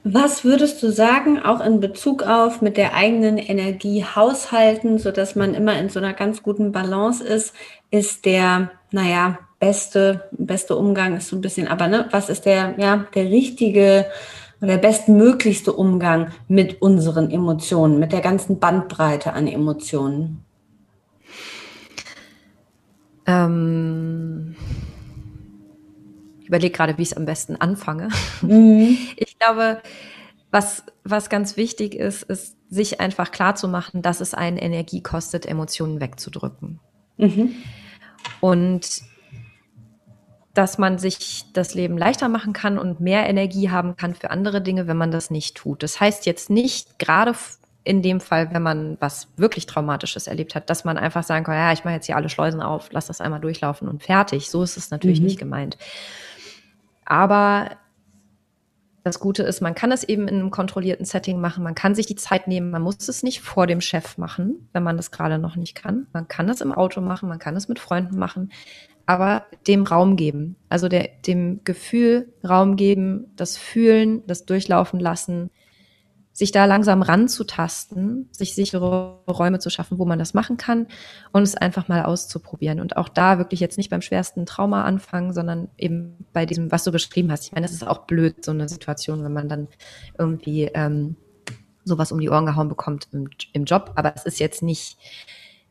Was 0.05 0.43
würdest 0.43 0.83
du 0.83 0.91
sagen, 0.91 1.39
auch 1.39 1.61
in 1.61 1.79
Bezug 1.79 2.23
auf 2.23 2.61
mit 2.61 2.75
der 2.75 2.93
eigenen 2.93 3.37
Energie 3.37 4.03
haushalten, 4.03 4.99
so 4.99 5.11
dass 5.11 5.35
man 5.35 5.53
immer 5.53 5.77
in 5.79 5.87
so 5.87 5.99
einer 5.99 6.13
ganz 6.13 6.43
guten 6.43 6.73
Balance 6.73 7.23
ist, 7.23 7.53
ist 7.89 8.25
der, 8.25 8.71
naja, 8.91 9.39
beste, 9.59 10.27
beste 10.31 10.75
Umgang 10.75 11.15
ist 11.15 11.29
so 11.29 11.37
ein 11.37 11.41
bisschen, 11.41 11.69
aber 11.69 11.87
ne, 11.87 12.07
was 12.11 12.27
ist 12.27 12.45
der, 12.45 12.75
ja, 12.77 13.05
der 13.15 13.29
richtige 13.29 14.05
oder 14.59 14.71
der 14.71 14.77
bestmöglichste 14.89 15.71
Umgang 15.71 16.31
mit 16.49 16.81
unseren 16.81 17.31
Emotionen, 17.31 17.97
mit 17.97 18.11
der 18.11 18.21
ganzen 18.21 18.59
Bandbreite 18.59 19.31
an 19.31 19.47
Emotionen? 19.47 20.43
Ähm 23.25 24.55
ich 26.41 26.49
überlege 26.49 26.75
gerade, 26.75 26.97
wie 26.97 27.03
ich 27.03 27.11
es 27.11 27.17
am 27.17 27.25
besten 27.25 27.55
anfange. 27.55 28.09
Mhm. 28.41 28.97
Ich 29.15 29.39
glaube, 29.39 29.81
was, 30.51 30.83
was 31.03 31.29
ganz 31.29 31.57
wichtig 31.57 31.95
ist, 31.95 32.23
ist, 32.23 32.55
sich 32.69 32.99
einfach 32.99 33.31
klar 33.31 33.55
zu 33.55 33.67
machen, 33.67 34.01
dass 34.01 34.21
es 34.21 34.33
einen 34.33 34.57
Energie 34.57 35.01
kostet, 35.01 35.45
Emotionen 35.45 35.99
wegzudrücken. 35.99 36.79
Mhm. 37.17 37.53
Und 38.39 39.03
dass 40.53 40.77
man 40.77 40.99
sich 40.99 41.45
das 41.53 41.73
Leben 41.73 41.97
leichter 41.97 42.29
machen 42.29 42.53
kann 42.53 42.77
und 42.77 42.99
mehr 42.99 43.27
Energie 43.27 43.69
haben 43.69 43.95
kann 43.95 44.13
für 44.13 44.29
andere 44.29 44.61
Dinge, 44.61 44.87
wenn 44.87 44.97
man 44.97 45.11
das 45.11 45.31
nicht 45.31 45.55
tut. 45.57 45.81
Das 45.81 45.99
heißt 45.99 46.25
jetzt 46.25 46.49
nicht, 46.49 46.99
gerade 46.99 47.33
in 47.83 48.01
dem 48.01 48.19
Fall, 48.21 48.53
wenn 48.53 48.61
man 48.61 48.97
was 48.99 49.27
wirklich 49.35 49.65
Traumatisches 49.65 50.27
erlebt 50.27 50.55
hat, 50.55 50.69
dass 50.69 50.85
man 50.85 50.97
einfach 50.97 51.23
sagen 51.23 51.43
kann, 51.43 51.55
ja, 51.55 51.73
ich 51.73 51.83
mache 51.83 51.95
jetzt 51.95 52.05
hier 52.05 52.15
alle 52.15 52.29
Schleusen 52.29 52.61
auf, 52.61 52.89
lass 52.91 53.07
das 53.07 53.19
einmal 53.19 53.41
durchlaufen 53.41 53.87
und 53.87 54.03
fertig. 54.03 54.49
So 54.49 54.63
ist 54.63 54.77
es 54.77 54.89
natürlich 54.89 55.19
mhm. 55.19 55.25
nicht 55.25 55.39
gemeint. 55.39 55.77
Aber 57.05 57.71
das 59.03 59.19
Gute 59.19 59.43
ist, 59.43 59.59
man 59.59 59.75
kann 59.75 59.91
es 59.91 60.05
eben 60.05 60.29
in 60.29 60.35
einem 60.35 60.51
kontrollierten 60.51 61.05
Setting 61.05 61.41
machen. 61.41 61.63
Man 61.63 61.75
kann 61.75 61.93
sich 61.93 62.05
die 62.05 62.15
Zeit 62.15 62.47
nehmen. 62.47 62.71
Man 62.71 62.81
muss 62.81 63.09
es 63.09 63.21
nicht 63.21 63.41
vor 63.41 63.67
dem 63.67 63.81
Chef 63.81 64.17
machen, 64.17 64.69
wenn 64.71 64.83
man 64.83 64.95
das 64.95 65.11
gerade 65.11 65.37
noch 65.37 65.57
nicht 65.57 65.75
kann. 65.75 66.07
Man 66.13 66.29
kann 66.29 66.47
es 66.47 66.61
im 66.61 66.71
Auto 66.71 67.01
machen. 67.01 67.27
Man 67.27 67.39
kann 67.39 67.57
es 67.57 67.67
mit 67.67 67.79
Freunden 67.79 68.17
machen. 68.17 68.53
Aber 69.05 69.45
dem 69.67 69.83
Raum 69.83 70.15
geben. 70.15 70.55
Also 70.69 70.87
der, 70.87 71.09
dem 71.27 71.65
Gefühl 71.65 72.31
Raum 72.47 72.77
geben, 72.77 73.33
das 73.35 73.57
Fühlen, 73.57 74.25
das 74.25 74.45
Durchlaufen 74.45 75.01
lassen, 75.01 75.49
sich 76.33 76.51
da 76.51 76.65
langsam 76.65 77.03
ranzutasten, 77.03 78.27
sich 78.31 78.55
sichere 78.55 79.19
Räume 79.27 79.59
zu 79.59 79.69
schaffen, 79.69 79.99
wo 79.99 80.05
man 80.05 80.17
das 80.17 80.33
machen 80.33 80.57
kann 80.57 80.87
und 81.31 81.43
es 81.43 81.55
einfach 81.55 81.87
mal 81.87 82.03
auszuprobieren. 82.03 82.79
Und 82.79 82.97
auch 82.97 83.07
da 83.07 83.37
wirklich 83.37 83.59
jetzt 83.59 83.77
nicht 83.77 83.91
beim 83.91 84.01
schwersten 84.01 84.47
Trauma 84.47 84.83
anfangen, 84.83 85.31
sondern 85.31 85.69
eben 85.77 86.25
bei 86.33 86.47
diesem, 86.47 86.71
was 86.71 86.83
du 86.83 86.91
beschrieben 86.91 87.31
hast. 87.31 87.45
Ich 87.45 87.51
meine, 87.51 87.67
das 87.67 87.73
ist 87.73 87.85
auch 87.85 88.07
blöd, 88.07 88.43
so 88.43 88.51
eine 88.51 88.67
Situation, 88.67 89.23
wenn 89.23 89.31
man 89.31 89.47
dann 89.47 89.67
irgendwie 90.17 90.63
ähm, 90.73 91.15
sowas 91.85 92.11
um 92.11 92.19
die 92.19 92.31
Ohren 92.31 92.47
gehauen 92.47 92.67
bekommt 92.67 93.09
im, 93.11 93.29
im 93.53 93.65
Job. 93.65 93.91
Aber 93.93 94.15
es 94.15 94.25
ist 94.25 94.39
jetzt 94.39 94.63
nicht, 94.63 94.97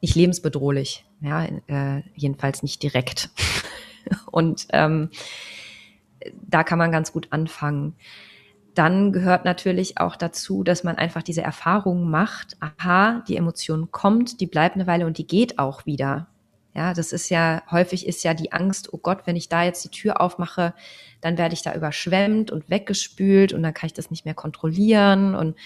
nicht 0.01 0.14
lebensbedrohlich, 0.14 1.05
ja, 1.20 1.44
äh, 1.66 2.03
jedenfalls 2.14 2.62
nicht 2.62 2.81
direkt. 2.85 3.31
und 4.31 4.68
ähm, 4.70 5.11
da 6.40 6.62
kann 6.62 6.79
man 6.79 6.92
ganz 6.92 7.12
gut 7.12 7.27
anfangen 7.31 7.96
dann 8.74 9.12
gehört 9.12 9.44
natürlich 9.44 9.98
auch 9.98 10.16
dazu, 10.16 10.62
dass 10.62 10.85
man 10.85 10.96
einfach 10.96 11.22
diese 11.22 11.42
Erfahrung 11.42 12.11
macht, 12.11 12.56
aha, 12.61 13.22
die 13.28 13.37
Emotion 13.37 13.90
kommt, 13.90 14.40
die 14.40 14.46
bleibt 14.46 14.76
eine 14.76 14.87
Weile 14.87 15.06
und 15.06 15.18
die 15.18 15.26
geht 15.26 15.58
auch 15.58 15.87
wieder. 15.87 16.28
Ja, 16.74 16.94
das 16.94 17.12
ist 17.12 17.28
ja, 17.28 17.62
häufig 17.70 18.06
ist 18.06 18.24
ja 18.24 18.32
die 18.32 18.52
Angst, 18.52 18.94
oh 18.94 18.98
Gott, 18.98 19.26
wenn 19.26 19.37
ich 19.37 19.50
da 19.50 19.62
jetzt 19.62 19.85
die 19.85 19.90
Tür 19.90 20.22
aufmache, 20.22 20.72
dann 21.20 21.37
werde 21.37 21.54
ich 21.54 21.62
da 21.62 21.74
überschwemmt 21.74 22.50
und 22.50 22.70
weggespült 22.70 23.52
und 23.52 23.62
dann 23.62 23.74
kann 23.74 23.88
ich 23.88 23.92
das 23.92 24.11
nicht 24.11 24.24
mehr 24.24 24.35
kontrollieren 24.35 25.35
und 25.35 25.56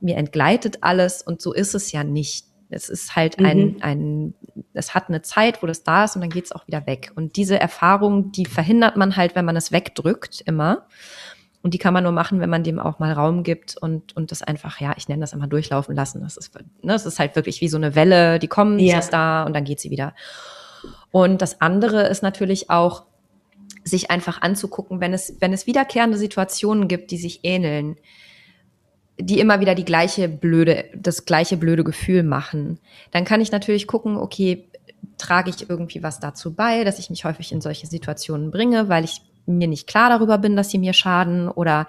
mir 0.00 0.16
entgleitet 0.16 0.78
alles 0.80 1.20
und 1.22 1.42
so 1.42 1.52
ist 1.52 1.74
es 1.74 1.92
ja 1.92 2.02
nicht. 2.02 2.46
Es 2.70 2.88
ist 2.88 3.16
halt 3.16 3.38
ein, 3.38 3.58
mhm. 3.58 3.76
ein, 3.80 4.34
es 4.74 4.94
hat 4.94 5.08
eine 5.08 5.22
Zeit, 5.22 5.62
wo 5.62 5.66
das 5.66 5.84
da 5.84 6.04
ist 6.04 6.16
und 6.16 6.22
dann 6.22 6.30
geht 6.30 6.46
es 6.46 6.52
auch 6.52 6.66
wieder 6.66 6.86
weg. 6.86 7.12
Und 7.14 7.36
diese 7.36 7.58
Erfahrung, 7.58 8.30
die 8.30 8.44
verhindert 8.44 8.96
man 8.96 9.16
halt, 9.16 9.34
wenn 9.34 9.46
man 9.46 9.56
es 9.56 9.72
wegdrückt, 9.72 10.42
immer. 10.42 10.86
Und 11.62 11.74
die 11.74 11.78
kann 11.78 11.92
man 11.92 12.04
nur 12.04 12.12
machen, 12.12 12.40
wenn 12.40 12.50
man 12.50 12.62
dem 12.62 12.78
auch 12.78 12.98
mal 12.98 13.12
Raum 13.12 13.42
gibt 13.42 13.76
und, 13.76 14.16
und 14.16 14.30
das 14.30 14.42
einfach, 14.42 14.80
ja, 14.80 14.94
ich 14.96 15.08
nenne 15.08 15.20
das 15.20 15.32
immer 15.32 15.48
durchlaufen 15.48 15.94
lassen. 15.94 16.20
Das 16.22 16.36
ist, 16.36 16.54
ne, 16.54 16.62
das 16.82 17.04
ist 17.04 17.18
halt 17.18 17.34
wirklich 17.34 17.60
wie 17.60 17.68
so 17.68 17.76
eine 17.76 17.94
Welle, 17.94 18.38
die 18.38 18.46
kommt, 18.46 18.80
ja. 18.80 18.98
ist 18.98 19.10
da 19.10 19.42
und 19.42 19.54
dann 19.54 19.64
geht 19.64 19.80
sie 19.80 19.90
wieder. 19.90 20.14
Und 21.10 21.42
das 21.42 21.60
andere 21.60 22.06
ist 22.08 22.22
natürlich 22.22 22.70
auch, 22.70 23.04
sich 23.84 24.10
einfach 24.10 24.42
anzugucken, 24.42 25.00
wenn 25.00 25.12
es, 25.12 25.36
wenn 25.40 25.52
es 25.52 25.66
wiederkehrende 25.66 26.18
Situationen 26.18 26.88
gibt, 26.88 27.10
die 27.10 27.16
sich 27.16 27.40
ähneln, 27.42 27.96
die 29.18 29.40
immer 29.40 29.60
wieder 29.60 29.74
die 29.74 29.84
gleiche 29.84 30.28
blöde, 30.28 30.84
das 30.94 31.24
gleiche 31.24 31.56
blöde 31.56 31.84
Gefühl 31.84 32.22
machen, 32.22 32.78
dann 33.10 33.24
kann 33.24 33.40
ich 33.40 33.50
natürlich 33.50 33.86
gucken, 33.86 34.16
okay, 34.16 34.68
trage 35.16 35.50
ich 35.50 35.68
irgendwie 35.68 36.02
was 36.02 36.20
dazu 36.20 36.54
bei, 36.54 36.84
dass 36.84 36.98
ich 36.98 37.10
mich 37.10 37.24
häufig 37.24 37.50
in 37.50 37.60
solche 37.60 37.86
Situationen 37.86 38.50
bringe, 38.50 38.88
weil 38.88 39.04
ich 39.04 39.22
mir 39.56 39.68
nicht 39.68 39.86
klar 39.86 40.10
darüber 40.10 40.38
bin, 40.38 40.56
dass 40.56 40.70
sie 40.70 40.78
mir 40.78 40.92
schaden 40.92 41.48
oder 41.48 41.86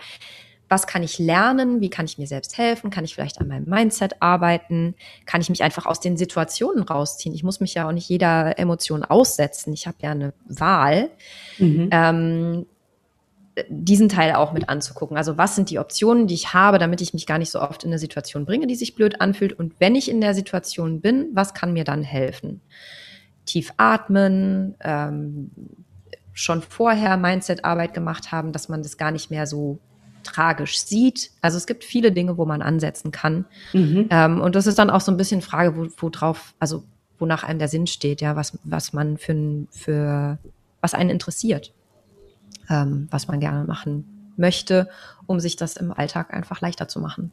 was 0.69 0.86
kann 0.86 1.02
ich 1.02 1.17
lernen? 1.17 1.82
Wie 1.82 1.89
kann 1.89 2.06
ich 2.06 2.19
mir 2.19 2.28
selbst 2.28 2.58
helfen? 2.58 2.91
Kann 2.91 3.04
ich 3.04 3.15
vielleicht 3.15 3.41
an 3.41 3.48
meinem 3.48 3.65
Mindset 3.65 4.22
arbeiten? 4.22 4.95
Kann 5.26 5.41
ich 5.41 5.50
mich 5.50 5.63
einfach 5.63 5.88
aus 5.88 6.00
den 6.00 6.15
Situationen 6.15 6.84
rausziehen? 6.84 7.34
Ich 7.34 7.43
muss 7.43 7.60
mich 7.60 7.74
ja 7.74 7.88
auch 7.88 7.91
nicht 7.91 8.08
jeder 8.08 8.58
Emotion 8.60 9.04
aussetzen. 9.04 9.74
Ich 9.74 9.88
habe 9.88 9.98
ja 10.02 10.12
eine 10.12 10.34
Wahl. 10.48 11.10
Mhm. 11.58 11.89
Ähm, 11.91 12.65
diesen 13.67 14.10
Teil 14.10 14.36
auch 14.36 14.54
mit 14.54 14.69
anzugucken. 14.69 15.17
Also 15.17 15.38
was 15.38 15.56
sind 15.56 15.69
die 15.69 15.80
Optionen, 15.80 16.28
die 16.28 16.36
ich 16.36 16.54
habe, 16.54 16.78
damit 16.78 17.02
ich 17.02 17.13
mich 17.13 17.26
gar 17.26 17.39
nicht 17.39 17.52
so 17.52 17.60
oft 17.60 17.84
in 17.84 17.89
eine 17.89 18.00
Situation 18.00 18.45
bringe, 18.45 18.67
die 18.67 18.76
sich 18.76 18.95
blöd 18.95 19.19
anfühlt. 19.19 19.54
Und 19.54 19.74
wenn 19.80 19.95
ich 19.95 20.10
in 20.10 20.22
der 20.22 20.34
Situation 20.34 21.02
bin, 21.02 21.30
was 21.34 21.54
kann 21.54 21.74
mir 21.74 21.84
dann 21.84 22.04
helfen? 22.04 22.62
Tief 23.45 23.74
atmen, 23.78 24.76
ähm, 24.82 25.52
schon 26.34 26.62
vorher 26.62 27.18
Mindset-Arbeit 27.18 27.94
gemacht 27.94 28.32
haben, 28.32 28.52
dass 28.52 28.70
man 28.70 28.84
das 28.84 28.98
gar 28.98 29.12
nicht 29.12 29.32
mehr 29.32 29.48
so 29.48 29.80
tragisch 30.24 30.80
sieht. 30.80 31.32
Also 31.42 31.58
es 31.58 31.65
gibt 31.65 31.84
viele 31.84 32.12
Dinge, 32.12 32.38
wo 32.38 32.46
man 32.46 32.62
ansetzen 32.62 33.12
kann. 33.12 33.46
Mhm. 33.74 34.08
Ähm, 34.10 34.42
und 34.42 34.56
das 34.56 34.68
ist 34.68 34.80
dann 34.80 34.89
auch 34.89 35.02
so 35.02 35.12
ein 35.12 35.18
bisschen 35.18 35.42
Frage, 35.42 35.76
wo, 35.76 35.88
wo 35.98 36.10
drauf, 36.10 36.54
also 36.60 36.84
wonach 37.18 37.44
einem 37.44 37.60
der 37.60 37.68
Sinn 37.68 37.88
steht, 37.88 38.22
ja, 38.22 38.36
was, 38.36 38.58
was 38.63 38.94
man 38.94 39.18
für, 39.18 39.65
für 39.72 40.38
was 40.82 40.94
einen 40.94 41.10
interessiert, 41.10 41.74
ähm, 42.70 43.08
was 43.12 43.28
man 43.28 43.39
gerne 43.39 43.65
machen 43.65 44.34
möchte, 44.38 44.89
um 45.26 45.39
sich 45.39 45.56
das 45.56 45.78
im 45.78 45.92
Alltag 45.92 46.34
einfach 46.34 46.62
leichter 46.62 46.88
zu 46.88 47.00
machen. 47.00 47.32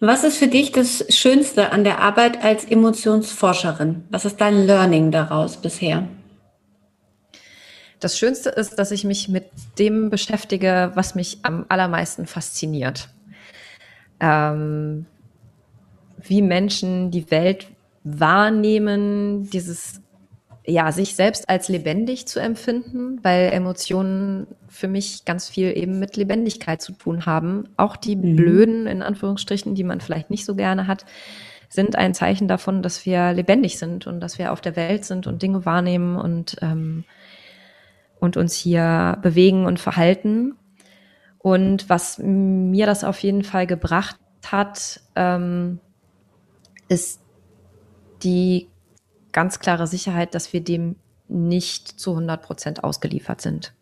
Was 0.00 0.24
ist 0.24 0.36
für 0.36 0.48
dich 0.48 0.72
das 0.72 1.06
Schönste 1.08 1.72
an 1.72 1.84
der 1.84 2.00
Arbeit 2.00 2.44
als 2.44 2.64
Emotionsforscherin? 2.64 4.04
Was 4.10 4.26
ist 4.26 4.40
dein 4.40 4.66
Learning 4.66 5.10
daraus 5.10 5.56
bisher? 5.56 6.06
Das 8.06 8.16
Schönste 8.16 8.50
ist, 8.50 8.78
dass 8.78 8.92
ich 8.92 9.02
mich 9.02 9.28
mit 9.28 9.46
dem 9.80 10.10
beschäftige, 10.10 10.92
was 10.94 11.16
mich 11.16 11.40
am 11.42 11.66
allermeisten 11.68 12.28
fasziniert. 12.28 13.08
Ähm, 14.20 15.06
wie 16.22 16.40
Menschen 16.40 17.10
die 17.10 17.28
Welt 17.32 17.66
wahrnehmen, 18.04 19.50
dieses 19.50 20.02
ja, 20.64 20.92
sich 20.92 21.16
selbst 21.16 21.48
als 21.48 21.68
lebendig 21.68 22.28
zu 22.28 22.38
empfinden, 22.38 23.18
weil 23.24 23.50
Emotionen 23.52 24.46
für 24.68 24.86
mich 24.86 25.24
ganz 25.24 25.48
viel 25.48 25.76
eben 25.76 25.98
mit 25.98 26.16
Lebendigkeit 26.16 26.80
zu 26.80 26.92
tun 26.92 27.26
haben. 27.26 27.70
Auch 27.76 27.96
die 27.96 28.14
mhm. 28.14 28.36
blöden, 28.36 28.86
in 28.86 29.02
Anführungsstrichen, 29.02 29.74
die 29.74 29.82
man 29.82 30.00
vielleicht 30.00 30.30
nicht 30.30 30.44
so 30.44 30.54
gerne 30.54 30.86
hat, 30.86 31.06
sind 31.68 31.96
ein 31.96 32.14
Zeichen 32.14 32.46
davon, 32.46 32.82
dass 32.82 33.04
wir 33.04 33.32
lebendig 33.32 33.80
sind 33.80 34.06
und 34.06 34.20
dass 34.20 34.38
wir 34.38 34.52
auf 34.52 34.60
der 34.60 34.76
Welt 34.76 35.04
sind 35.04 35.26
und 35.26 35.42
Dinge 35.42 35.66
wahrnehmen 35.66 36.14
und 36.14 36.56
ähm, 36.62 37.02
und 38.20 38.36
uns 38.36 38.54
hier 38.54 39.18
bewegen 39.22 39.66
und 39.66 39.78
verhalten. 39.78 40.56
Und 41.38 41.88
was 41.88 42.18
mir 42.18 42.86
das 42.86 43.04
auf 43.04 43.18
jeden 43.20 43.44
Fall 43.44 43.66
gebracht 43.66 44.18
hat, 44.44 45.00
ähm, 45.14 45.80
ist 46.88 47.20
die 48.22 48.68
ganz 49.32 49.58
klare 49.58 49.86
Sicherheit, 49.86 50.34
dass 50.34 50.52
wir 50.52 50.62
dem 50.62 50.96
nicht 51.28 51.88
zu 52.00 52.12
100 52.12 52.42
Prozent 52.42 52.84
ausgeliefert 52.84 53.40
sind. 53.40 53.74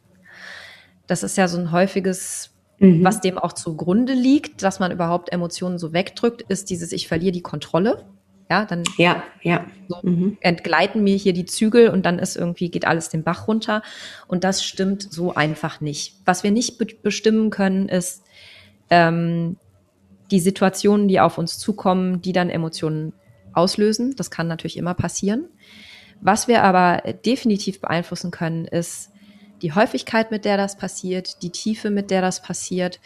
Das 1.07 1.23
ist 1.23 1.37
ja 1.37 1.49
so 1.49 1.59
ein 1.59 1.71
häufiges, 1.71 2.51
mhm. 2.79 3.05
was 3.05 3.21
dem 3.21 3.39
auch 3.39 3.53
zugrunde 3.53 4.15
liegt, 4.15 4.63
dass 4.63 4.81
man 4.81 4.91
überhaupt 4.91 5.33
Emotionen 5.33 5.79
so 5.79 5.93
wegdrückt, 5.93 6.43
ist 6.43 6.71
dieses, 6.71 6.93
ich 6.93 7.09
verliere 7.09 7.33
die 7.33 7.43
Kontrolle. 7.43 8.05
Ja, 8.55 8.65
dann 8.67 8.85
ja, 8.99 9.25
ja. 9.43 9.67
So 9.89 9.99
mhm. 10.03 10.39
entgleiten 10.41 11.03
mir 11.03 11.17
hier 11.17 11.33
die 11.33 11.45
Zügel 11.45 11.89
und 11.89 12.07
dann 12.07 12.21
ist 12.21 12.37
irgendwie, 12.37 12.71
geht 12.71 12.87
alles 12.87 13.09
den 13.09 13.25
Bach 13.25 13.49
runter. 13.49 13.83
Und 14.29 14.45
das 14.45 14.65
stimmt 14.65 15.03
so 15.03 15.35
einfach 15.35 15.81
nicht. 15.81 16.15
Was 16.25 16.45
wir 16.45 16.53
nicht 16.53 16.79
be 16.79 16.87
bestimmen 17.03 17.51
können, 17.51 17.89
ist 17.89 18.23
ähm, 18.91 19.57
die 20.31 20.39
Situationen, 20.39 21.09
die 21.09 21.19
auf 21.19 21.37
uns 21.37 21.59
zukommen, 21.59 22.23
die 22.23 22.33
dann 22.33 22.49
Emotionen 22.49 23.13
auslösen. 23.53 24.15
Das 24.15 24.31
kann 24.31 24.47
natürlich 24.47 24.77
immer 24.77 24.95
passieren. 24.95 25.49
Was 26.21 26.47
wir 26.47 26.63
aber 26.63 27.03
definitiv 27.27 27.81
beeinflussen 27.81 28.31
können, 28.31 28.67
ist 28.67 29.11
die 29.63 29.73
Häufigkeit, 29.73 30.31
mit 30.31 30.45
der 30.45 30.57
das 30.57 30.77
passiert, 30.77 31.43
die 31.43 31.51
Tiefe, 31.51 31.91
mit 31.91 32.13
der 32.13 32.21
das 32.21 32.41
passiert 32.41 33.01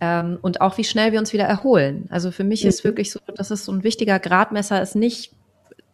ähm, 0.00 0.38
und 0.42 0.60
auch 0.60 0.78
wie 0.78 0.84
schnell 0.84 1.12
wir 1.12 1.18
uns 1.18 1.32
wieder 1.32 1.44
erholen. 1.44 2.06
Also 2.10 2.30
für 2.30 2.44
mich 2.44 2.62
mhm. 2.62 2.68
ist 2.68 2.84
wirklich 2.84 3.10
so, 3.10 3.20
dass 3.34 3.50
es 3.50 3.64
so 3.64 3.72
ein 3.72 3.84
wichtiger 3.84 4.18
Gradmesser 4.18 4.80
ist 4.80 4.94
nicht, 4.94 5.32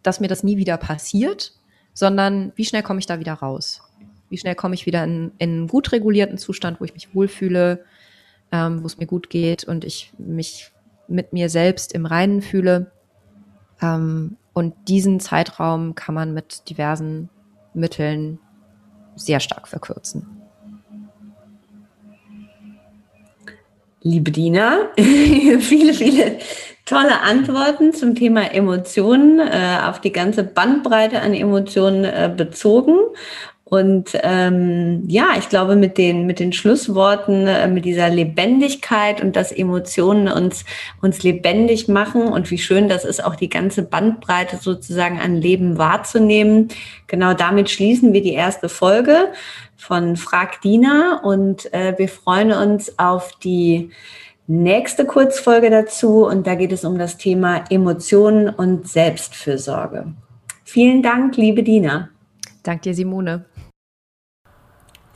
dass 0.02 0.20
mir 0.20 0.28
das 0.28 0.42
nie 0.42 0.56
wieder 0.56 0.76
passiert, 0.76 1.52
sondern 1.94 2.52
wie 2.56 2.64
schnell 2.64 2.82
komme 2.82 3.00
ich 3.00 3.06
da 3.06 3.18
wieder 3.18 3.34
raus? 3.34 3.82
Wie 4.28 4.38
schnell 4.38 4.54
komme 4.54 4.74
ich 4.74 4.86
wieder 4.86 5.04
in, 5.04 5.32
in 5.38 5.50
einen 5.50 5.68
gut 5.68 5.92
regulierten 5.92 6.38
Zustand, 6.38 6.80
wo 6.80 6.84
ich 6.84 6.94
mich 6.94 7.14
wohlfühle, 7.14 7.84
ähm, 8.52 8.82
wo 8.82 8.86
es 8.86 8.98
mir 8.98 9.06
gut 9.06 9.30
geht 9.30 9.64
und 9.64 9.84
ich 9.84 10.12
mich 10.18 10.72
mit 11.08 11.32
mir 11.32 11.48
selbst 11.48 11.92
im 11.92 12.06
Reinen 12.06 12.42
fühle. 12.42 12.90
Ähm, 13.80 14.36
und 14.52 14.74
diesen 14.88 15.20
Zeitraum 15.20 15.94
kann 15.94 16.14
man 16.14 16.34
mit 16.34 16.68
diversen 16.68 17.28
Mitteln 17.74 18.38
sehr 19.16 19.40
stark 19.40 19.68
verkürzen. 19.68 20.43
Liebe 24.06 24.30
Dina, 24.30 24.90
viele, 24.98 25.94
viele 25.94 26.38
tolle 26.84 27.22
Antworten 27.22 27.94
zum 27.94 28.14
Thema 28.14 28.52
Emotionen, 28.52 29.40
äh, 29.40 29.78
auf 29.82 29.98
die 30.02 30.12
ganze 30.12 30.44
Bandbreite 30.44 31.22
an 31.22 31.32
Emotionen 31.32 32.04
äh, 32.04 32.30
bezogen. 32.36 32.98
Und 33.64 34.10
ähm, 34.22 35.04
ja, 35.08 35.28
ich 35.38 35.48
glaube, 35.48 35.74
mit 35.74 35.96
den, 35.96 36.26
mit 36.26 36.38
den 36.38 36.52
Schlussworten, 36.52 37.46
äh, 37.46 37.66
mit 37.66 37.86
dieser 37.86 38.10
Lebendigkeit 38.10 39.22
und 39.22 39.36
dass 39.36 39.52
Emotionen 39.52 40.28
uns, 40.28 40.66
uns 41.00 41.22
lebendig 41.22 41.88
machen 41.88 42.24
und 42.24 42.50
wie 42.50 42.58
schön 42.58 42.90
das 42.90 43.06
ist, 43.06 43.24
auch 43.24 43.36
die 43.36 43.48
ganze 43.48 43.82
Bandbreite 43.82 44.58
sozusagen 44.58 45.18
an 45.18 45.36
Leben 45.36 45.78
wahrzunehmen. 45.78 46.68
Genau 47.06 47.32
damit 47.32 47.70
schließen 47.70 48.12
wir 48.12 48.22
die 48.22 48.34
erste 48.34 48.68
Folge 48.68 49.32
von 49.78 50.16
Frag 50.16 50.60
Dina 50.60 51.20
und 51.22 51.72
äh, 51.72 51.94
wir 51.96 52.08
freuen 52.08 52.52
uns 52.52 52.98
auf 52.98 53.32
die 53.42 53.90
nächste 54.46 55.06
Kurzfolge 55.06 55.70
dazu 55.70 56.26
und 56.26 56.46
da 56.46 56.54
geht 56.54 56.72
es 56.72 56.84
um 56.84 56.98
das 56.98 57.16
Thema 57.16 57.64
Emotionen 57.70 58.50
und 58.50 58.86
Selbstfürsorge. 58.86 60.12
Vielen 60.64 61.02
Dank, 61.02 61.38
liebe 61.38 61.62
Dina. 61.62 62.10
Dank 62.62 62.82
dir, 62.82 62.94
Simone. 62.94 63.46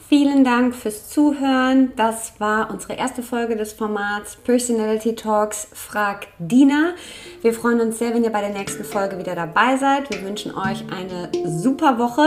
Vielen 0.09 0.43
Dank 0.43 0.75
fürs 0.75 1.11
Zuhören. 1.11 1.93
Das 1.95 2.33
war 2.39 2.71
unsere 2.71 2.95
erste 2.95 3.23
Folge 3.23 3.57
des 3.57 3.75
Formats 3.75 4.37
Personality 4.37 5.15
Talks 5.15 5.69
Frag 5.75 6.29
Dina. 6.39 6.95
Wir 7.43 7.53
freuen 7.53 7.79
uns 7.83 7.99
sehr, 7.99 8.15
wenn 8.15 8.25
ihr 8.25 8.33
bei 8.33 8.41
der 8.41 8.59
nächsten 8.59 8.85
Folge 8.85 9.19
wieder 9.19 9.35
dabei 9.35 9.77
seid. 9.77 10.09
Wir 10.09 10.27
wünschen 10.27 10.55
euch 10.57 10.83
eine 10.91 11.29
super 11.45 11.99
Woche 11.99 12.27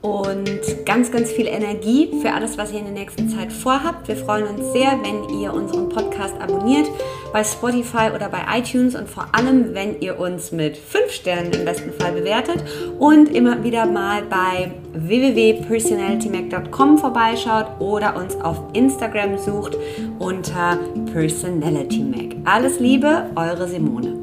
und 0.00 0.60
ganz, 0.86 1.10
ganz 1.10 1.32
viel 1.32 1.46
Energie 1.46 2.08
für 2.22 2.32
alles, 2.32 2.56
was 2.56 2.72
ihr 2.72 2.78
in 2.78 2.84
der 2.84 2.94
nächsten 2.94 3.28
Zeit 3.28 3.52
vorhabt. 3.52 4.06
Wir 4.06 4.14
freuen 4.16 4.46
uns 4.46 4.72
sehr, 4.72 4.92
wenn 5.02 5.28
ihr 5.38 5.52
unseren 5.52 5.88
Podcast 5.88 6.40
abonniert 6.40 6.88
bei 7.32 7.42
Spotify 7.42 8.12
oder 8.14 8.28
bei 8.28 8.42
iTunes 8.58 8.94
und 8.94 9.08
vor 9.08 9.26
allem, 9.32 9.74
wenn 9.74 10.00
ihr 10.00 10.20
uns 10.20 10.52
mit 10.52 10.76
5 10.76 11.10
Sternen 11.10 11.50
im 11.52 11.64
besten 11.64 11.92
Fall 11.92 12.12
bewertet 12.12 12.62
und 12.98 13.34
immer 13.34 13.64
wieder 13.64 13.86
mal 13.86 14.22
bei 14.22 14.70
www.personalitymac.com 14.92 16.98
vorbeischaut 16.98 17.66
oder 17.80 18.14
uns 18.16 18.36
auf 18.36 18.62
Instagram 18.72 19.36
sucht 19.38 19.76
unter 20.18 20.78
PersonalityMac. 21.12 22.36
Alles 22.44 22.78
Liebe, 22.78 23.30
eure 23.34 23.66
Simone. 23.68 24.17